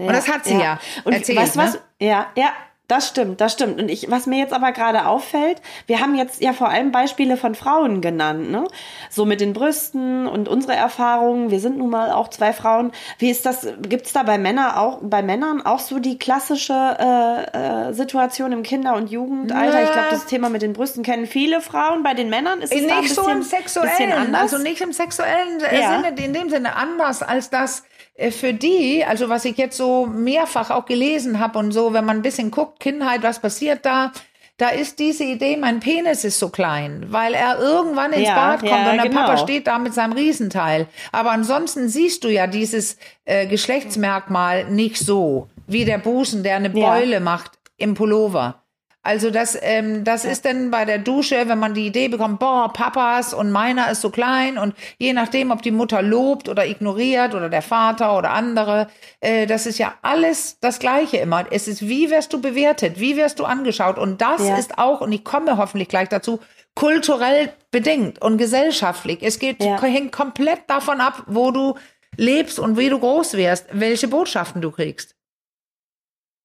[0.00, 0.60] Ja, und das hat sie ja.
[0.60, 0.78] ja.
[1.04, 1.74] Und erzählt, weißt du was?
[1.74, 1.80] Ne?
[2.00, 2.52] Ja, ja.
[2.90, 3.80] Das stimmt, das stimmt.
[3.80, 7.36] Und ich, was mir jetzt aber gerade auffällt, wir haben jetzt ja vor allem Beispiele
[7.36, 8.66] von Frauen genannt, ne?
[9.08, 11.52] So mit den Brüsten und unsere Erfahrungen.
[11.52, 12.90] Wir sind nun mal auch zwei Frauen.
[13.18, 13.68] Wie ist das?
[13.82, 18.64] Gibt's da bei Männern auch, bei Männern auch so die klassische äh, äh, Situation im
[18.64, 19.84] Kinder- und Jugendalter?
[19.84, 22.02] Ich glaube, das Thema mit den Brüsten kennen viele Frauen.
[22.02, 25.60] Bei den Männern ist es nicht ein so bisschen, im sexuellen, also nicht im sexuellen
[25.60, 26.02] ja.
[26.02, 27.84] Sinne, in dem Sinne anders als das
[28.20, 32.04] äh, für die, also was ich jetzt so mehrfach auch gelesen habe und so, wenn
[32.04, 34.12] man ein bisschen guckt, Kindheit, was passiert da,
[34.60, 38.60] da ist diese Idee, mein Penis ist so klein, weil er irgendwann ins ja, Bad
[38.60, 39.20] kommt ja, und der genau.
[39.22, 40.86] Papa steht da mit seinem Riesenteil.
[41.12, 46.68] Aber ansonsten siehst du ja dieses äh, Geschlechtsmerkmal nicht so, wie der Busen, der eine
[46.68, 47.20] Beule ja.
[47.20, 48.62] macht im Pullover.
[49.02, 52.70] Also das, ähm, das ist dann bei der Dusche, wenn man die Idee bekommt, boah,
[52.70, 57.34] Papas und meiner ist so klein und je nachdem, ob die Mutter lobt oder ignoriert
[57.34, 58.88] oder der Vater oder andere,
[59.20, 61.46] äh, das ist ja alles das Gleiche immer.
[61.50, 64.56] Es ist, wie wirst du bewertet, wie wirst du angeschaut und das ja.
[64.58, 66.38] ist auch, und ich komme hoffentlich gleich dazu,
[66.74, 69.20] kulturell bedingt und gesellschaftlich.
[69.22, 69.80] Es geht, ja.
[69.80, 71.74] hängt komplett davon ab, wo du
[72.16, 75.16] lebst und wie du groß wirst, welche Botschaften du kriegst.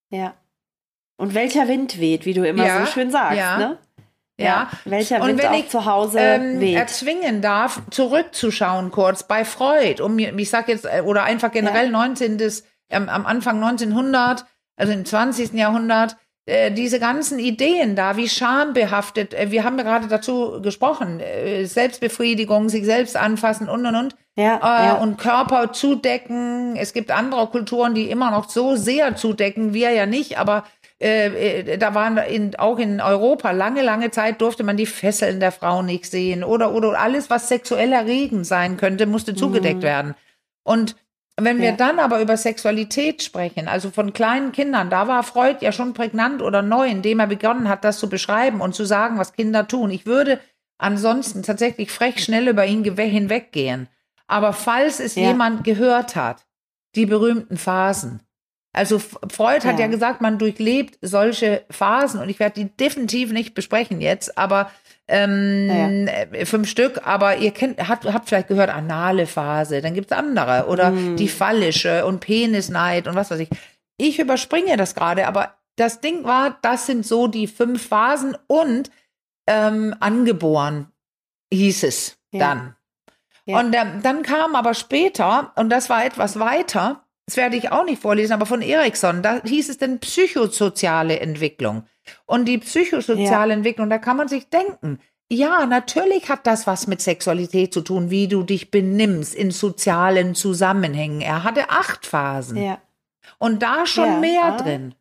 [0.09, 0.35] Ja.
[1.17, 3.57] Und welcher Wind weht, wie du immer ja, so schön sagst, ja.
[3.57, 3.77] ne?
[4.37, 4.45] Ja.
[4.45, 4.69] ja.
[4.83, 6.75] Welcher Wind und wenn auch ich, zu Hause ähm, weht.
[6.75, 11.91] erzwingen darf, zurückzuschauen kurz bei Freud, um ich sag jetzt, äh, oder einfach generell ja.
[11.91, 12.37] 19.
[12.37, 15.53] Des, ähm, am Anfang 1900, also im 20.
[15.53, 21.19] Jahrhundert, äh, diese ganzen Ideen da, wie schambehaftet, äh, wir haben ja gerade dazu gesprochen,
[21.19, 24.15] äh, Selbstbefriedigung, sich selbst anfassen und und und.
[24.35, 24.93] Ja, äh, ja.
[24.95, 26.75] Und Körper zudecken.
[26.75, 30.65] Es gibt andere Kulturen, die immer noch so sehr zudecken, wir ja nicht, aber
[31.01, 35.39] äh, äh, da waren in, auch in Europa lange, lange Zeit durfte man die Fesseln
[35.39, 39.83] der Frau nicht sehen oder, oder alles, was sexuell erregend sein könnte, musste zugedeckt mhm.
[39.83, 40.15] werden.
[40.63, 40.95] Und
[41.37, 41.75] wenn wir ja.
[41.75, 46.41] dann aber über Sexualität sprechen, also von kleinen Kindern, da war Freud ja schon prägnant
[46.41, 49.91] oder neu, indem er begonnen hat, das zu beschreiben und zu sagen, was Kinder tun.
[49.91, 50.39] Ich würde
[50.77, 53.89] ansonsten tatsächlich frech schnell über ihn hinweggehen.
[54.27, 55.23] Aber falls es ja.
[55.27, 56.45] jemand gehört hat,
[56.95, 58.21] die berühmten Phasen,
[58.75, 59.71] also Freud ja.
[59.71, 64.37] hat ja gesagt, man durchlebt solche Phasen und ich werde die definitiv nicht besprechen jetzt,
[64.37, 64.69] aber
[65.07, 66.13] ähm, ja.
[66.13, 70.65] Äh, fünf Stück, aber ihr kennt, habt, habt vielleicht gehört, anale Phase, dann gibt's andere
[70.67, 71.15] oder mm.
[71.15, 73.49] die phallische und Penisneid und was weiß ich.
[73.97, 78.91] Ich überspringe das gerade, aber das Ding war, das sind so die fünf Phasen und
[79.47, 80.87] ähm, angeboren
[81.53, 82.39] hieß es ja.
[82.39, 82.75] dann.
[83.45, 83.59] Ja.
[83.59, 87.85] Und ähm, dann kam aber später, und das war etwas weiter, das werde ich auch
[87.85, 91.83] nicht vorlesen, aber von Erikson, da hieß es denn psychosoziale Entwicklung.
[92.25, 93.57] Und die psychosoziale ja.
[93.57, 94.99] Entwicklung, da kann man sich denken,
[95.31, 100.35] ja, natürlich hat das was mit Sexualität zu tun, wie du dich benimmst in sozialen
[100.35, 101.21] Zusammenhängen.
[101.21, 102.57] Er hatte acht Phasen.
[102.57, 102.77] Ja.
[103.39, 104.57] Und da schon ja, mehr ah.
[104.57, 104.93] drin.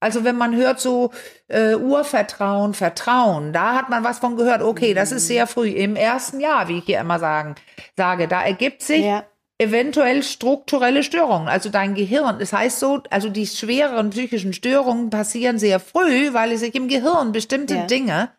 [0.00, 1.12] Also wenn man hört so
[1.46, 4.62] äh, Urvertrauen, Vertrauen, da hat man was von gehört.
[4.62, 5.28] Okay, das ist mhm.
[5.28, 7.54] sehr früh im ersten Jahr, wie ich hier immer sagen
[7.96, 8.26] sage.
[8.26, 9.24] Da ergibt sich ja
[9.58, 12.38] eventuell strukturelle Störungen, also dein Gehirn.
[12.38, 16.88] Das heißt so, also die schwereren psychischen Störungen passieren sehr früh, weil es sich im
[16.88, 17.86] Gehirn bestimmte ja.
[17.86, 18.30] Dinge,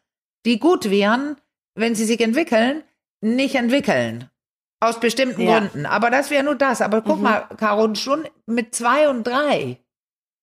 [0.46, 1.36] die gut wären,
[1.76, 2.84] wenn sie sich entwickeln,
[3.22, 4.30] nicht entwickeln.
[4.82, 5.60] Aus bestimmten ja.
[5.60, 5.86] Gründen.
[5.86, 6.82] Aber das wäre nur das.
[6.82, 7.24] Aber guck mhm.
[7.24, 9.78] mal, Caro, schon mit zwei und drei,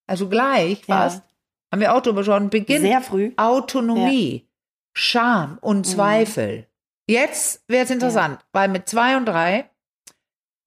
[0.06, 1.24] also gleich fast, ja.
[1.72, 3.32] haben wir auch drüber schon, beginnt Sehr früh.
[3.36, 4.46] Autonomie,
[4.94, 5.84] Scham und mhm.
[5.84, 6.66] Zweifel.
[7.08, 9.70] Jetzt wäre es interessant, weil mit zwei und drei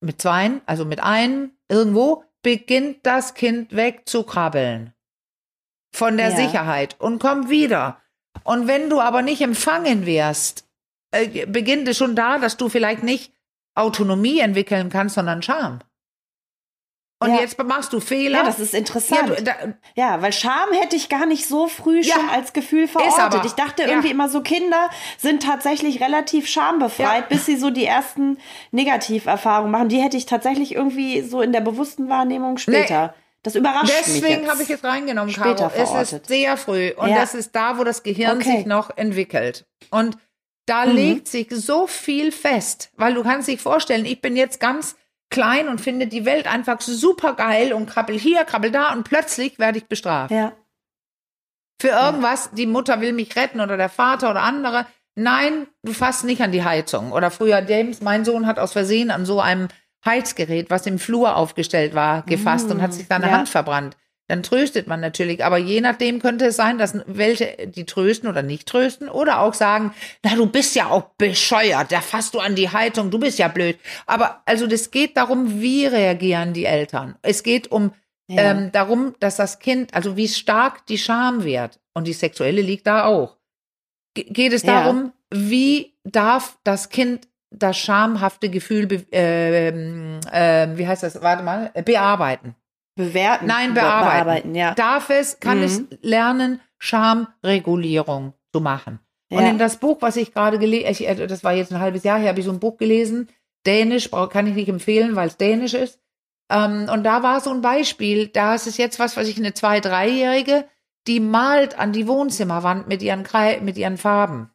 [0.00, 4.94] mit zweien, also mit einem, irgendwo, beginnt das Kind wegzukrabbeln.
[5.92, 6.36] Von der ja.
[6.36, 8.00] Sicherheit und kommt wieder.
[8.44, 10.68] Und wenn du aber nicht empfangen wirst,
[11.10, 13.32] äh, beginnt es schon da, dass du vielleicht nicht
[13.74, 15.80] Autonomie entwickeln kannst, sondern Scham.
[17.22, 17.40] Und ja.
[17.40, 18.38] jetzt machst du Fehler.
[18.38, 19.28] Ja, das ist interessant.
[19.28, 19.52] Ja, du, da,
[19.94, 23.44] ja, weil Scham hätte ich gar nicht so früh ja, schon als Gefühl verortet.
[23.44, 28.38] Ich dachte irgendwie immer so, Kinder sind tatsächlich relativ schambefreit, bis sie so die ersten
[28.70, 29.90] Negativerfahrungen machen.
[29.90, 33.08] Die hätte ich tatsächlich irgendwie so in der bewussten Wahrnehmung später.
[33.08, 33.12] Nee.
[33.42, 34.22] Das überrascht Deswegen mich.
[34.22, 35.70] Deswegen habe ich es reingenommen, Später Caro.
[35.70, 36.02] Verortet.
[36.02, 38.56] Es ist sehr früh und das ist da, wo das Gehirn okay.
[38.56, 39.66] sich noch entwickelt.
[39.90, 40.16] Und
[40.66, 40.94] da mhm.
[40.94, 44.96] legt sich so viel fest, weil du kannst dich vorstellen, ich bin jetzt ganz
[45.30, 49.58] klein und finde die Welt einfach super geil und krabbel hier, krabbel da und plötzlich
[49.58, 50.32] werde ich bestraft.
[50.32, 50.52] Ja.
[51.80, 54.86] Für irgendwas, die Mutter will mich retten oder der Vater oder andere.
[55.14, 57.12] Nein, du fasst nicht an die Heizung.
[57.12, 59.68] Oder früher James, mein Sohn hat aus Versehen an so einem
[60.04, 63.32] Heizgerät, was im Flur aufgestellt war, gefasst mmh, und hat sich seine ja.
[63.32, 63.96] Hand verbrannt
[64.30, 65.44] dann tröstet man natürlich.
[65.44, 69.54] Aber je nachdem könnte es sein, dass welche die trösten oder nicht trösten oder auch
[69.54, 73.40] sagen, na, du bist ja auch bescheuert, da fasst du an die Heizung, du bist
[73.40, 73.76] ja blöd.
[74.06, 77.16] Aber also das geht darum, wie reagieren die Eltern.
[77.22, 77.92] Es geht um
[78.28, 78.52] ja.
[78.52, 82.86] ähm, darum, dass das Kind, also wie stark die Scham wird, und die sexuelle liegt
[82.86, 83.36] da auch,
[84.14, 85.40] Ge geht es darum, ja.
[85.40, 92.54] wie darf das Kind das schamhafte Gefühl, äh, äh, wie heißt das, warte mal, bearbeiten.
[93.00, 93.46] Bewerten.
[93.46, 94.10] Nein, bearbeiten.
[94.10, 94.74] bearbeiten ja.
[94.74, 95.64] Darf es, kann mhm.
[95.64, 99.00] es lernen, Schamregulierung zu machen.
[99.30, 99.38] Ja.
[99.38, 102.18] Und in das Buch, was ich gerade gelesen, äh, das war jetzt ein halbes Jahr
[102.18, 103.28] her, habe ich so ein Buch gelesen,
[103.66, 106.00] Dänisch, kann ich nicht empfehlen, weil es Dänisch ist.
[106.50, 109.54] Ähm, und da war so ein Beispiel, da ist es jetzt was, was ich eine
[109.54, 110.64] zwei-, dreijährige,
[111.06, 113.24] die malt an die Wohnzimmerwand mit ihren,
[113.62, 114.50] mit ihren Farben.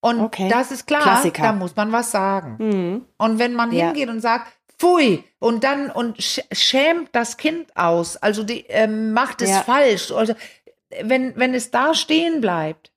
[0.00, 0.48] Und okay.
[0.48, 1.42] das ist klar, Klassiker.
[1.42, 2.56] da muss man was sagen.
[2.58, 3.04] Mhm.
[3.18, 3.86] Und wenn man ja.
[3.86, 9.42] hingeht und sagt, pfui, und dann und schämt das Kind aus, also die, ähm, macht
[9.42, 9.62] es ja.
[9.62, 10.10] falsch.
[10.10, 10.34] Also,
[11.02, 12.92] wenn, wenn es da stehen bleibt,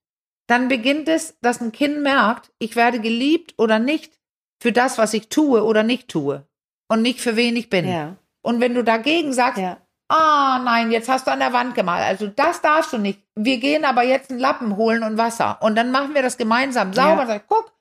[0.47, 4.13] dann beginnt es, dass ein Kind merkt, ich werde geliebt oder nicht
[4.61, 6.45] für das, was ich tue oder nicht tue.
[6.87, 7.87] Und nicht für wen ich bin.
[7.87, 8.15] Ja.
[8.41, 9.77] Und wenn du dagegen sagst, ja.
[10.11, 12.03] Ah, nein, jetzt hast du an der Wand gemalt.
[12.03, 13.19] Also das darfst du nicht.
[13.35, 15.59] Wir gehen aber jetzt einen Lappen holen und Wasser.
[15.61, 17.21] Und dann machen wir das gemeinsam sauber.
[17.21, 17.27] Ja.
[17.27, 17.71] Sag, guck,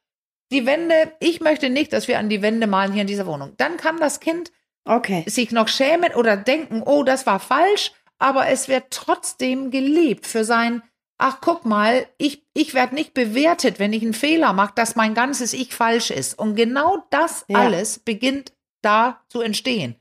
[0.50, 3.52] die Wände, ich möchte nicht, dass wir an die Wände malen hier in dieser Wohnung.
[3.56, 4.50] Dann kann das Kind
[4.84, 5.24] okay.
[5.26, 10.44] sich noch schämen oder denken, oh, das war falsch, aber es wird trotzdem geliebt für
[10.44, 10.82] sein,
[11.18, 15.14] ach guck mal, ich, ich werde nicht bewertet, wenn ich einen Fehler mache, dass mein
[15.14, 16.38] ganzes Ich falsch ist.
[16.38, 17.58] Und genau das ja.
[17.58, 19.96] alles beginnt da zu entstehen.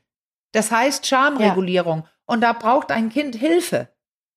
[0.52, 2.00] Das heißt Schamregulierung.
[2.00, 2.10] Ja.
[2.26, 3.88] Und da braucht ein Kind Hilfe,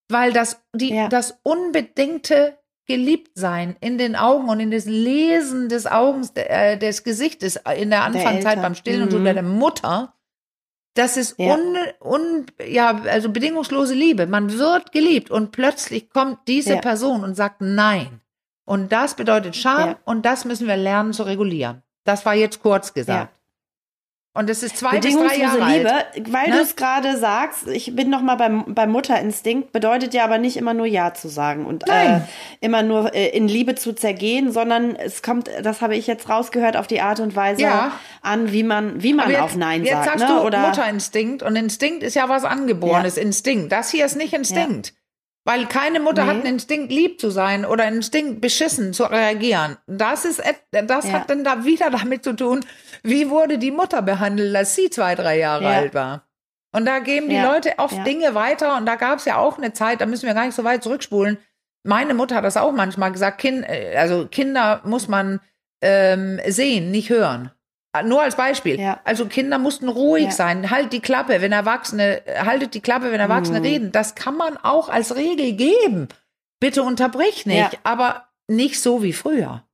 [0.09, 1.07] weil das, die, ja.
[1.07, 2.57] das unbedingte
[2.91, 8.03] Geliebtsein in den Augen und in das Lesen des Augens, äh, des Gesichtes in der
[8.03, 9.05] Anfangszeit der beim Stillen mhm.
[9.05, 9.23] und so mhm.
[9.25, 10.13] der Mutter,
[10.93, 11.53] das ist ja.
[11.53, 14.27] Un, un, ja, also bedingungslose Liebe.
[14.27, 16.81] Man wird geliebt und plötzlich kommt diese ja.
[16.81, 18.21] Person und sagt Nein.
[18.65, 19.99] Und das bedeutet Scham ja.
[20.05, 21.81] und das müssen wir lernen zu regulieren.
[22.03, 23.33] Das war jetzt kurz gesagt.
[24.33, 26.31] Und es ist zwei bis drei Jahre Liebe, alt.
[26.31, 26.55] weil ne?
[26.55, 30.55] du es gerade sagst, ich bin noch mal beim, beim Mutterinstinkt, bedeutet ja aber nicht
[30.55, 32.21] immer nur Ja zu sagen und äh,
[32.61, 36.77] immer nur äh, in Liebe zu zergehen, sondern es kommt, das habe ich jetzt rausgehört,
[36.77, 37.91] auf die Art und Weise ja.
[38.21, 40.05] an, wie man, wie man jetzt, auf Nein jetzt sagt.
[40.05, 40.39] Jetzt sagst ne?
[40.39, 43.23] du Oder Mutterinstinkt und Instinkt ist ja was angeborenes ja.
[43.23, 43.69] Instinkt.
[43.69, 44.87] Das hier ist nicht Instinkt.
[44.87, 45.00] Ja.
[45.43, 46.29] Weil keine Mutter nee.
[46.29, 49.77] hat einen Instinkt, lieb zu sein oder einen Instinkt, beschissen zu reagieren.
[49.87, 51.13] Das ist, das ja.
[51.13, 52.63] hat dann da wieder damit zu tun,
[53.01, 55.71] wie wurde die Mutter behandelt, als sie zwei, drei Jahre ja.
[55.71, 56.27] alt war.
[56.73, 57.51] Und da geben die ja.
[57.51, 58.77] Leute oft Dinge weiter.
[58.77, 60.83] Und da gab es ja auch eine Zeit, da müssen wir gar nicht so weit
[60.83, 61.37] zurückspulen.
[61.83, 65.41] Meine Mutter hat das auch manchmal gesagt, kind, äh, also Kinder muss man
[65.81, 67.51] ähm, sehen, nicht hören.
[68.05, 68.79] Nur als Beispiel.
[68.79, 69.01] Ja.
[69.03, 70.31] Also Kinder mussten ruhig ja.
[70.31, 70.69] sein.
[70.71, 73.65] Halt die Klappe, wenn Erwachsene, haltet die Klappe, wenn Erwachsene mhm.
[73.65, 73.91] reden.
[73.91, 76.07] Das kann man auch als Regel geben.
[76.61, 77.79] Bitte unterbrich nicht, ja.
[77.83, 79.65] aber nicht so wie früher.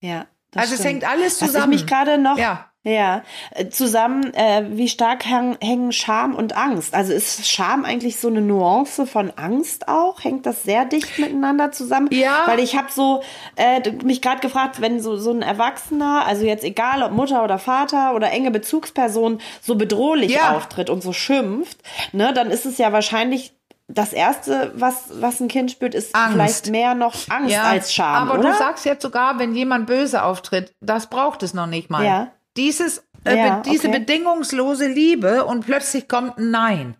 [0.00, 0.26] Ja.
[0.54, 0.80] also stimmt.
[0.80, 1.54] es hängt alles zusammen.
[1.54, 2.67] Was ich mich gerade noch ja.
[2.88, 6.94] Ja, äh, zusammen, äh, wie stark hängen Scham und Angst?
[6.94, 10.24] Also ist Scham eigentlich so eine Nuance von Angst auch?
[10.24, 12.08] Hängt das sehr dicht miteinander zusammen?
[12.10, 12.44] Ja.
[12.46, 13.22] Weil ich habe so
[13.56, 17.58] äh, mich gerade gefragt, wenn so, so ein Erwachsener, also jetzt egal ob Mutter oder
[17.58, 20.56] Vater oder enge Bezugsperson, so bedrohlich ja.
[20.56, 21.78] auftritt und so schimpft,
[22.12, 23.52] ne, dann ist es ja wahrscheinlich
[23.88, 26.32] das erste, was, was ein Kind spürt, ist Angst.
[26.32, 28.28] vielleicht mehr noch Angst ja, als Scham.
[28.28, 28.50] Aber oder?
[28.50, 32.04] du sagst jetzt sogar, wenn jemand böse auftritt, das braucht es noch nicht mal.
[32.04, 32.28] Ja.
[32.58, 34.00] Dieses, äh, ja, be diese okay.
[34.00, 36.96] bedingungslose Liebe und plötzlich kommt ein Nein.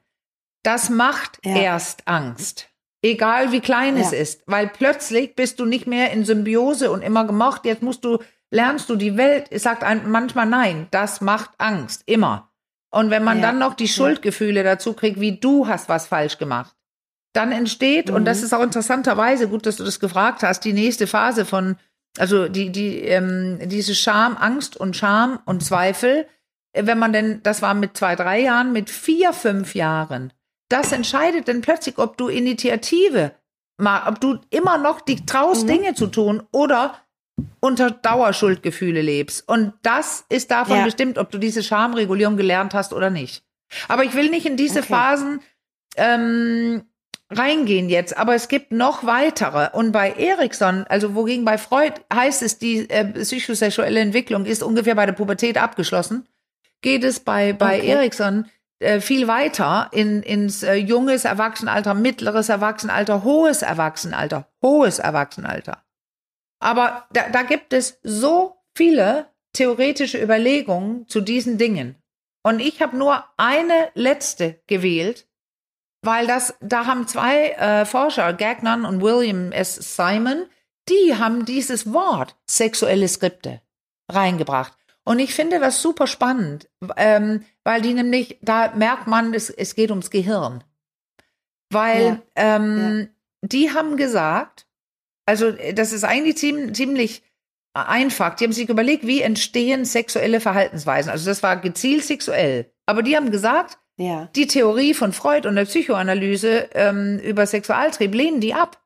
[0.62, 1.56] Das macht ja.
[1.56, 2.68] erst Angst.
[3.02, 4.02] Egal wie klein ja.
[4.02, 7.64] es ist, weil plötzlich bist du nicht mehr in Symbiose und immer gemocht.
[7.64, 8.18] Jetzt musst du,
[8.50, 10.88] lernst du die Welt, sagt ein, manchmal Nein.
[10.90, 12.02] Das macht Angst.
[12.06, 12.50] Immer.
[12.90, 16.74] Und wenn man dann noch die Schuldgefühle dazu kriegt, wie du hast was falsch gemacht,
[17.34, 18.14] dann entsteht, mhm.
[18.14, 18.44] und das mhm.
[18.44, 21.76] ist auch interessanterweise, gut, dass du das gefragt hast, die nächste Phase von
[22.16, 26.26] also die, die, ähm, diese Scham, Angst und Scham und Zweifel,
[26.72, 30.32] äh, wenn man denn, das war mit zwei, drei Jahren, mit vier, fünf Jahren,
[30.68, 33.32] das entscheidet dann plötzlich, ob du Initiative
[33.78, 35.68] mal, ob du immer noch dich traust, mhm.
[35.68, 36.96] Dinge zu tun oder
[37.60, 39.48] unter Dauerschuldgefühle lebst.
[39.48, 40.84] Und das ist davon ja.
[40.84, 43.44] bestimmt, ob du diese Schamregulierung gelernt hast oder nicht.
[43.86, 44.88] Aber ich will nicht in diese okay.
[44.88, 45.40] Phasen
[45.96, 46.82] ähm,
[47.30, 49.70] reingehen jetzt, aber es gibt noch weitere.
[49.76, 54.94] Und bei Erikson, also wogegen bei Freud heißt es, die äh, psychosexuelle Entwicklung ist ungefähr
[54.94, 56.26] bei der Pubertät abgeschlossen,
[56.80, 57.88] geht es bei, bei okay.
[57.88, 58.46] Erikson
[58.80, 65.82] äh, viel weiter in, ins äh, junges Erwachsenenalter, mittleres Erwachsenenalter, hohes Erwachsenenalter, hohes Erwachsenenalter.
[66.60, 71.96] Aber da, da gibt es so viele theoretische Überlegungen zu diesen Dingen.
[72.42, 75.27] Und ich habe nur eine letzte gewählt,
[76.02, 79.74] weil das, da haben zwei äh, Forscher, Gagnon und William S.
[79.96, 80.46] Simon,
[80.88, 83.60] die haben dieses Wort sexuelle Skripte
[84.10, 84.74] reingebracht.
[85.04, 89.74] Und ich finde das super spannend, ähm, weil die nämlich, da merkt man, es, es
[89.74, 90.62] geht ums Gehirn.
[91.70, 92.56] Weil ja.
[92.56, 93.48] Ähm, ja.
[93.48, 94.66] die haben gesagt,
[95.26, 97.22] also das ist eigentlich ziemlich, ziemlich
[97.74, 98.34] einfach.
[98.34, 101.10] Die haben sich überlegt, wie entstehen sexuelle Verhaltensweisen.
[101.10, 102.72] Also das war gezielt sexuell.
[102.86, 104.28] Aber die haben gesagt, ja.
[104.34, 108.82] die Theorie von Freud und der Psychoanalyse ähm, über Sexualtrieb lehnen die ab.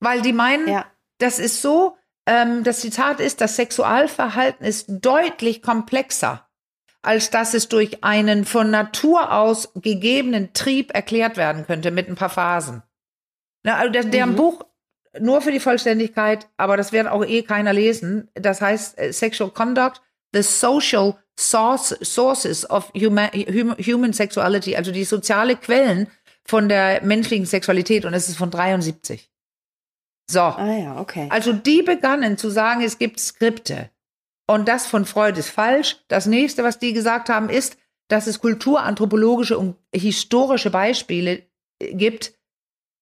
[0.00, 0.86] Weil die meinen, ja.
[1.18, 6.48] das ist so, ähm, das Zitat ist, das Sexualverhalten ist deutlich komplexer,
[7.02, 12.16] als dass es durch einen von Natur aus gegebenen Trieb erklärt werden könnte mit ein
[12.16, 12.82] paar Phasen.
[13.62, 14.36] Na, also der, deren mhm.
[14.36, 14.64] Buch
[15.20, 18.30] nur für die Vollständigkeit, aber das wird auch eh keiner lesen.
[18.34, 20.00] Das heißt äh, Sexual Conduct,
[20.32, 23.30] the Social source, Sources of human,
[23.78, 26.08] human Sexuality, also die soziale Quellen
[26.44, 29.30] von der menschlichen Sexualität und es ist von 73.
[30.30, 30.40] So.
[30.40, 31.28] Ah ja, okay.
[31.30, 33.90] Also die begannen zu sagen, es gibt Skripte.
[34.46, 35.98] Und das von Freud ist falsch.
[36.08, 37.76] Das nächste, was die gesagt haben, ist,
[38.08, 41.46] dass es kulturanthropologische und historische Beispiele
[41.80, 42.34] gibt,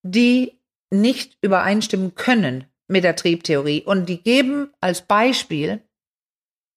[0.02, 3.82] die nicht übereinstimmen können mit der Triebtheorie.
[3.82, 5.82] Und die geben als Beispiel,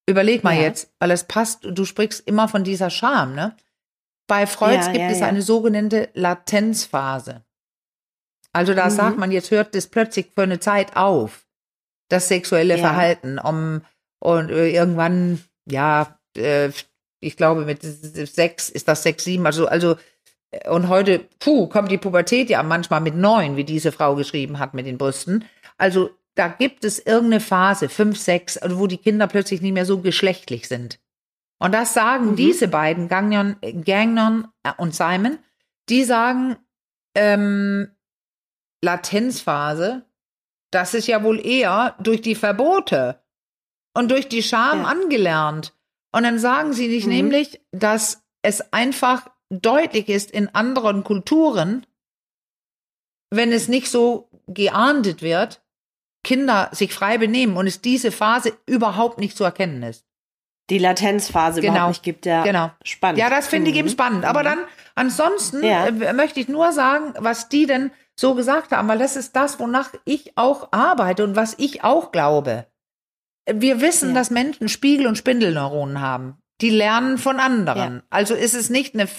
[0.05, 0.63] überleg mal ja.
[0.63, 3.55] jetzt, weil es passt, du sprichst immer von dieser Scham, ne?
[4.27, 7.43] Bei Freud ja, gibt ja, es eine sogenannte Latenzphase.
[8.53, 8.91] Also da mhm.
[8.91, 11.45] sagt man, jetzt hört das plötzlich für eine Zeit auf,
[12.09, 13.39] das sexuelle Verhalten.
[13.39, 13.81] Um,
[14.19, 16.69] und äh, irgendwann, ja, äh,
[17.19, 19.97] ich glaube, mit sechs ist das sechs, sieben, also, also
[20.69, 24.73] und heute, puh, kommt die Pubertät ja manchmal mit neun, wie diese Frau geschrieben hat
[24.73, 25.45] mit den Brüsten.
[25.77, 29.85] Also da gibt es irgendeine Phase, fünf, sechs, also wo die Kinder plötzlich nicht mehr
[29.85, 30.99] so geschlechtlich sind.
[31.59, 32.35] Und das sagen mhm.
[32.35, 35.39] diese beiden, Gagnon, Gagnon und Simon,
[35.89, 36.57] die sagen,
[37.15, 37.91] ähm,
[38.83, 40.05] Latenzphase,
[40.71, 43.21] das ist ja wohl eher durch die Verbote
[43.93, 44.87] und durch die Scham ja.
[44.87, 45.73] angelernt.
[46.11, 47.13] Und dann sagen sie nicht mhm.
[47.13, 51.85] nämlich, dass es einfach deutlich ist in anderen Kulturen,
[53.29, 55.62] wenn es nicht so geahndet wird,
[56.23, 60.05] Kinder sich frei benehmen und es diese Phase überhaupt nicht zu erkennen ist.
[60.69, 61.73] Die Latenzphase genau.
[61.73, 62.43] überhaupt nicht gibt, ja.
[62.43, 62.71] Genau.
[62.83, 63.19] Spannend.
[63.19, 63.91] Ja, das finde ich eben mhm.
[63.91, 64.25] spannend.
[64.25, 64.45] Aber mhm.
[64.45, 64.59] dann,
[64.95, 65.87] ansonsten ja.
[65.87, 69.59] äh, möchte ich nur sagen, was die denn so gesagt haben, weil das ist das,
[69.59, 72.65] wonach ich auch arbeite und was ich auch glaube.
[73.51, 74.15] Wir wissen, ja.
[74.15, 76.37] dass Menschen Spiegel- und Spindelneuronen haben.
[76.61, 77.95] Die lernen von anderen.
[77.95, 78.03] Ja.
[78.09, 79.09] Also ist es nicht eine.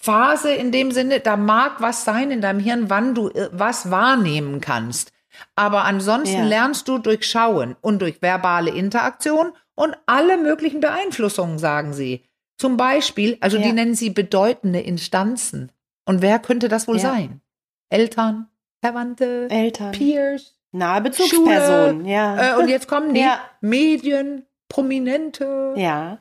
[0.00, 3.90] Phase in dem Sinne, da mag was sein in deinem Hirn, wann du äh, was
[3.90, 5.11] wahrnehmen kannst.
[5.54, 6.44] Aber ansonsten ja.
[6.44, 12.24] lernst du durch Schauen und durch verbale Interaktion und alle möglichen Beeinflussungen, sagen sie.
[12.58, 15.72] Zum Beispiel, also die nennen sie bedeutende Instanzen.
[16.04, 17.40] Und wer könnte das wohl sein?
[17.90, 18.48] Eltern,
[18.80, 22.56] Verwandte, Eltern, Peers, nahe Bezugspersonen, ja.
[22.56, 23.26] Äh, und jetzt kommen die
[23.60, 25.74] Medien, Prominente.
[25.76, 26.18] Ja.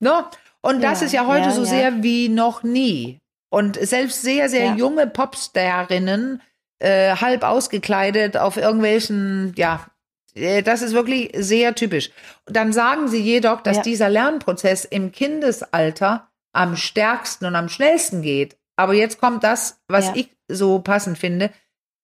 [0.00, 0.24] Ne?
[0.62, 1.68] Und das ja, ist ja heute ja, so ja.
[1.68, 3.18] sehr wie noch nie.
[3.50, 6.40] Und selbst sehr, sehr junge Popstarinnen,
[6.82, 9.86] äh, halb ausgekleidet auf irgendwelchen, ja,
[10.34, 12.10] äh, das ist wirklich sehr typisch.
[12.46, 18.56] Dann sagen sie jedoch, dass dieser Lernprozess im Kindesalter am stärksten und am schnellsten geht.
[18.76, 21.50] Aber jetzt kommt das, was ich so passend finde,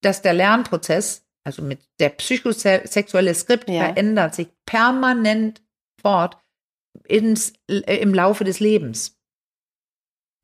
[0.03, 5.63] dass der Lernprozess, also mit der psychosexuelle Skript, verändert sich permanent
[6.01, 6.39] fort
[7.07, 9.19] ins, äh, im Laufe des Lebens.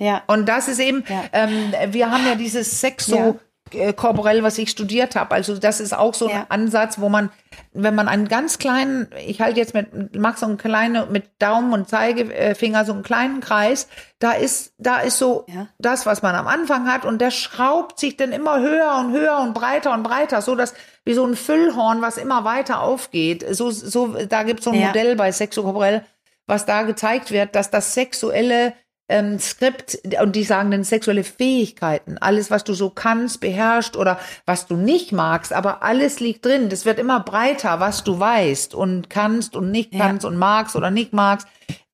[0.00, 0.24] Ja.
[0.26, 1.24] Und das ist eben, ja.
[1.32, 3.34] ähm, wir haben ja dieses Sexo, ja.
[3.72, 5.34] Äh, korporell, was ich studiert habe.
[5.34, 6.46] Also das ist auch so ein ja.
[6.50, 7.30] Ansatz, wo man,
[7.72, 11.72] wenn man einen ganz kleinen, ich halte jetzt mit, mach so einen kleinen, mit Daumen
[11.72, 15.66] und Zeigefinger so einen kleinen Kreis, da ist, da ist so ja.
[15.78, 19.38] das, was man am Anfang hat und der schraubt sich dann immer höher und höher
[19.38, 20.74] und breiter und breiter, so dass
[21.04, 23.44] wie so ein Füllhorn, was immer weiter aufgeht.
[23.50, 24.88] So, so, da gibt es so ein ja.
[24.88, 26.04] Modell bei Sexokorporell,
[26.46, 28.74] was da gezeigt wird, dass das sexuelle
[29.14, 34.18] ähm, Skript und die sagen dann sexuelle Fähigkeiten, alles, was du so kannst, beherrscht oder
[34.44, 36.68] was du nicht magst, aber alles liegt drin.
[36.68, 40.30] Das wird immer breiter, was du weißt und kannst und nicht kannst ja.
[40.30, 41.46] und magst oder nicht magst.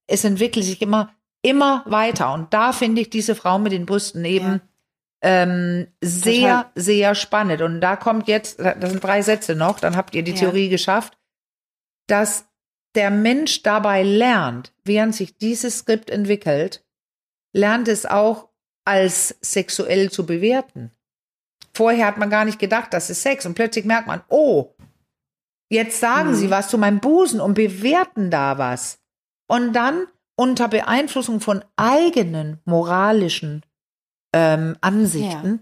[0.07, 1.11] Es entwickelt sich immer,
[1.43, 2.33] immer weiter.
[2.33, 4.63] Und da finde ich diese Frau mit den Brüsten eben
[5.23, 5.43] ja.
[5.43, 6.71] ähm, sehr, Total.
[6.75, 7.61] sehr spannend.
[7.61, 10.39] Und da kommt jetzt, das sind drei Sätze noch, dann habt ihr die ja.
[10.39, 11.19] Theorie geschafft,
[12.07, 12.47] dass
[12.95, 16.83] der Mensch dabei lernt, während sich dieses Skript entwickelt,
[17.53, 18.49] lernt es auch
[18.85, 20.91] als sexuell zu bewerten.
[21.73, 24.75] Vorher hat man gar nicht gedacht, das ist Sex und plötzlich merkt man, oh,
[25.71, 26.35] jetzt sagen mhm.
[26.35, 29.01] sie was zu meinem Busen und bewerten da was.
[29.47, 33.63] Und dann unter Beeinflussung von eigenen moralischen
[34.33, 35.61] ähm, Ansichten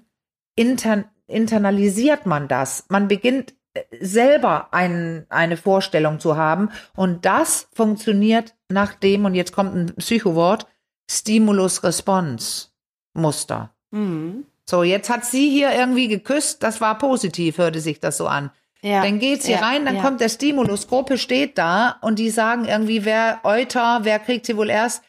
[0.57, 0.65] ja.
[0.65, 2.87] inter internalisiert man das.
[2.89, 6.71] Man beginnt äh, selber ein, eine Vorstellung zu haben.
[6.97, 10.67] Und das funktioniert nach dem, und jetzt kommt ein Psychowort,
[11.11, 13.71] Stimulus-Response-Muster.
[13.91, 14.45] Mhm.
[14.65, 18.51] So, jetzt hat sie hier irgendwie geküsst, das war positiv, hörte sich das so an.
[18.83, 20.03] Ja, dann geht sie ja, rein, dann ja.
[20.03, 24.57] kommt der Stimulus, Gruppe steht da und die sagen irgendwie, wer Euter, wer kriegt sie
[24.57, 25.03] wohl erst?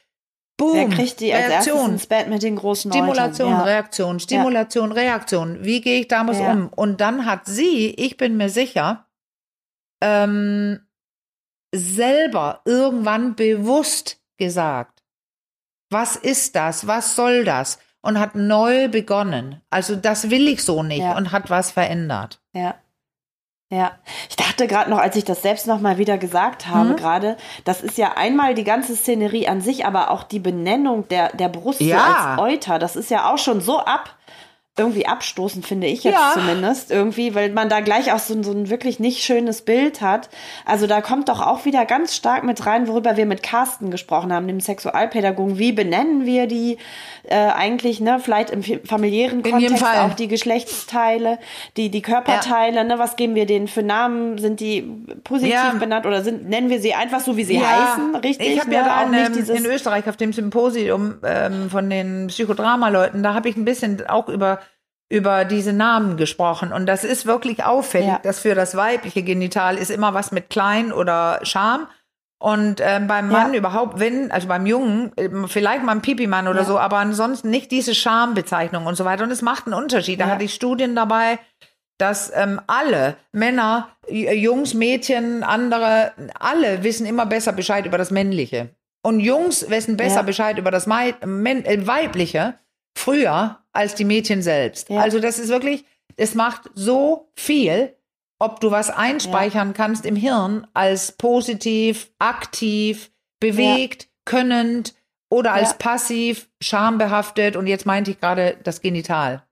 [0.57, 1.91] Boom, wer kriegt die Reaktion.
[1.91, 3.67] ins Bett mit den großen Stimulation, Eutern.
[3.67, 5.63] Reaktion, Stimulation, Reaktion.
[5.63, 6.69] Wie gehe ich damit um?
[6.75, 9.05] Und dann hat sie, ich bin mir sicher,
[10.01, 10.79] ähm,
[11.73, 14.98] selber irgendwann bewusst gesagt,
[15.89, 16.87] was ist das?
[16.87, 17.79] Was soll das?
[18.01, 19.61] Und hat neu begonnen.
[19.69, 22.39] Also das will ich so nicht und hat was verändert.
[22.53, 22.75] Ja.
[23.71, 23.91] Ja,
[24.27, 26.95] ich dachte gerade noch, als ich das selbst noch mal wieder gesagt habe, mhm.
[26.95, 31.29] gerade, das ist ja einmal die ganze Szenerie an sich, aber auch die Benennung der,
[31.35, 32.33] der Brust ja.
[32.33, 34.17] als Euter, das ist ja auch schon so ab
[34.79, 36.31] irgendwie abstoßend, finde ich jetzt ja.
[36.33, 36.89] zumindest.
[36.89, 40.29] Irgendwie, weil man da gleich auch so, so, ein wirklich nicht schönes Bild hat.
[40.65, 44.33] Also da kommt doch auch wieder ganz stark mit rein, worüber wir mit Carsten gesprochen
[44.33, 45.59] haben, dem Sexualpädagogen.
[45.59, 46.77] Wie benennen wir die
[47.23, 48.19] äh, eigentlich, ne?
[48.19, 51.37] Vielleicht im familiären In Kontext auch die Geschlechtsteile,
[51.77, 52.83] die, die Körperteile, ja.
[52.83, 52.99] ne?
[52.99, 54.37] Was geben wir denen für Namen?
[54.37, 54.81] Sind die
[55.23, 55.73] positiv ja.
[55.73, 58.15] benannt oder sind, nennen wir sie einfach so, wie sie heißen?
[58.15, 58.47] Richtig?
[58.47, 58.75] Ich habe ne?
[58.75, 63.33] ja da auch nicht dieses in Österreich auf dem Symposium ähm, von den Psychodrama-Leuten, da
[63.33, 64.59] habe ich ein bisschen auch über
[65.09, 66.71] über diese Namen gesprochen.
[66.71, 68.19] Und das ist wirklich auffällig, ja.
[68.19, 71.87] dass für das weibliche Genital ist immer was mit klein oder Scham.
[72.41, 73.59] Und ähm, beim Mann ja.
[73.59, 76.65] überhaupt, wenn, also beim Jungen, ähm, vielleicht mal ein Pipi-Mann oder ja.
[76.65, 79.23] so, aber ansonsten nicht diese Schambezeichnung und so weiter.
[79.23, 80.21] Und es macht einen Unterschied.
[80.21, 81.39] Da hatte ich Studien dabei,
[81.97, 88.69] dass ähm, alle Männer, Jungs, Mädchen, andere, alle wissen immer besser Bescheid über das Männliche.
[89.01, 92.55] Und Jungs wissen besser Bescheid über das Mei äh, Weibliche
[92.97, 94.89] früher als die Mädchen selbst.
[94.89, 95.01] Ja.
[95.01, 97.95] Also das ist wirklich, es macht so viel,
[98.39, 99.73] ob du was einspeichern ja.
[99.73, 104.09] kannst im Hirn als positiv, aktiv, bewegt, ja.
[104.25, 104.95] könnend
[105.29, 109.43] oder als passiv, schambehaftet und jetzt meinte ich gerade das Genital.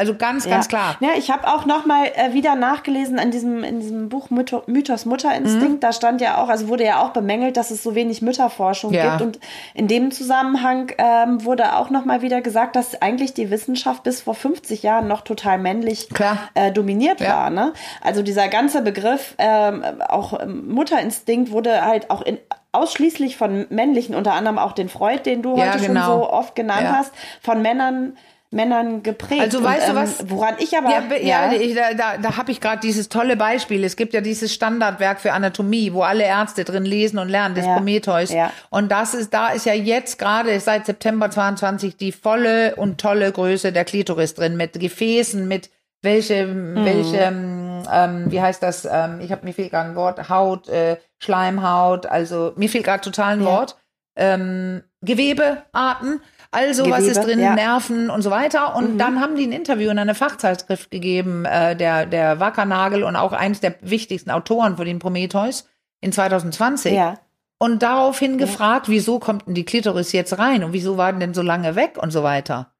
[0.00, 0.96] Also ganz, ganz klar.
[1.00, 5.04] Ja, ich habe auch noch mal äh, wieder nachgelesen in diesem, in diesem Buch Mythos,
[5.04, 5.74] Mutterinstinkt.
[5.74, 5.80] Mhm.
[5.80, 9.10] Da stand ja auch, also wurde ja auch bemängelt, dass es so wenig Mütterforschung ja.
[9.10, 9.20] gibt.
[9.20, 9.40] Und
[9.74, 14.22] in dem Zusammenhang ähm, wurde auch noch mal wieder gesagt, dass eigentlich die Wissenschaft bis
[14.22, 16.08] vor 50 Jahren noch total männlich
[16.54, 17.36] äh, dominiert ja.
[17.36, 17.50] war.
[17.50, 17.74] Ne?
[18.00, 22.38] Also dieser ganze Begriff, ähm, auch ähm, Mutterinstinkt, wurde halt auch in,
[22.72, 26.00] ausschließlich von männlichen, unter anderem auch den Freud, den du ja, heute genau.
[26.00, 28.16] schon so oft genannt hast, von Männern
[28.52, 29.40] Männern geprägt.
[29.40, 30.20] Also weißt und, du was?
[30.20, 33.08] Ähm, woran ich aber ja, ja, ja ich, da, da, da habe ich gerade dieses
[33.08, 33.84] tolle Beispiel.
[33.84, 37.66] Es gibt ja dieses Standardwerk für Anatomie, wo alle Ärzte drin lesen und lernen, des
[37.66, 38.32] ja, Prometheus.
[38.32, 38.52] Ja.
[38.70, 43.30] Und das ist, da ist ja jetzt gerade seit September 22 die volle und tolle
[43.30, 45.70] Größe der Klitoris drin mit Gefäßen, mit
[46.02, 46.84] welche, hm.
[46.84, 48.84] welche, ähm, wie heißt das?
[48.84, 52.06] Ähm, ich habe mir fehlt gerade ein Wort, Haut, äh, Schleimhaut.
[52.06, 53.76] Also mir fehlt gerade total ein Wort.
[54.16, 56.20] Ähm, Gewebearten.
[56.52, 57.54] Also Gewebe, was ist drin, ja.
[57.54, 58.74] Nerven und so weiter.
[58.74, 58.98] Und mhm.
[58.98, 63.32] dann haben die ein Interview in einer Fachzeitschrift gegeben, äh, der, der Wackernagel und auch
[63.32, 65.68] eines der wichtigsten Autoren von den Prometheus
[66.00, 66.92] in 2020.
[66.92, 67.18] Ja.
[67.58, 68.46] Und daraufhin ja.
[68.46, 71.98] gefragt, wieso kommt denn die Klitoris jetzt rein und wieso waren denn so lange weg
[72.00, 72.72] und so weiter.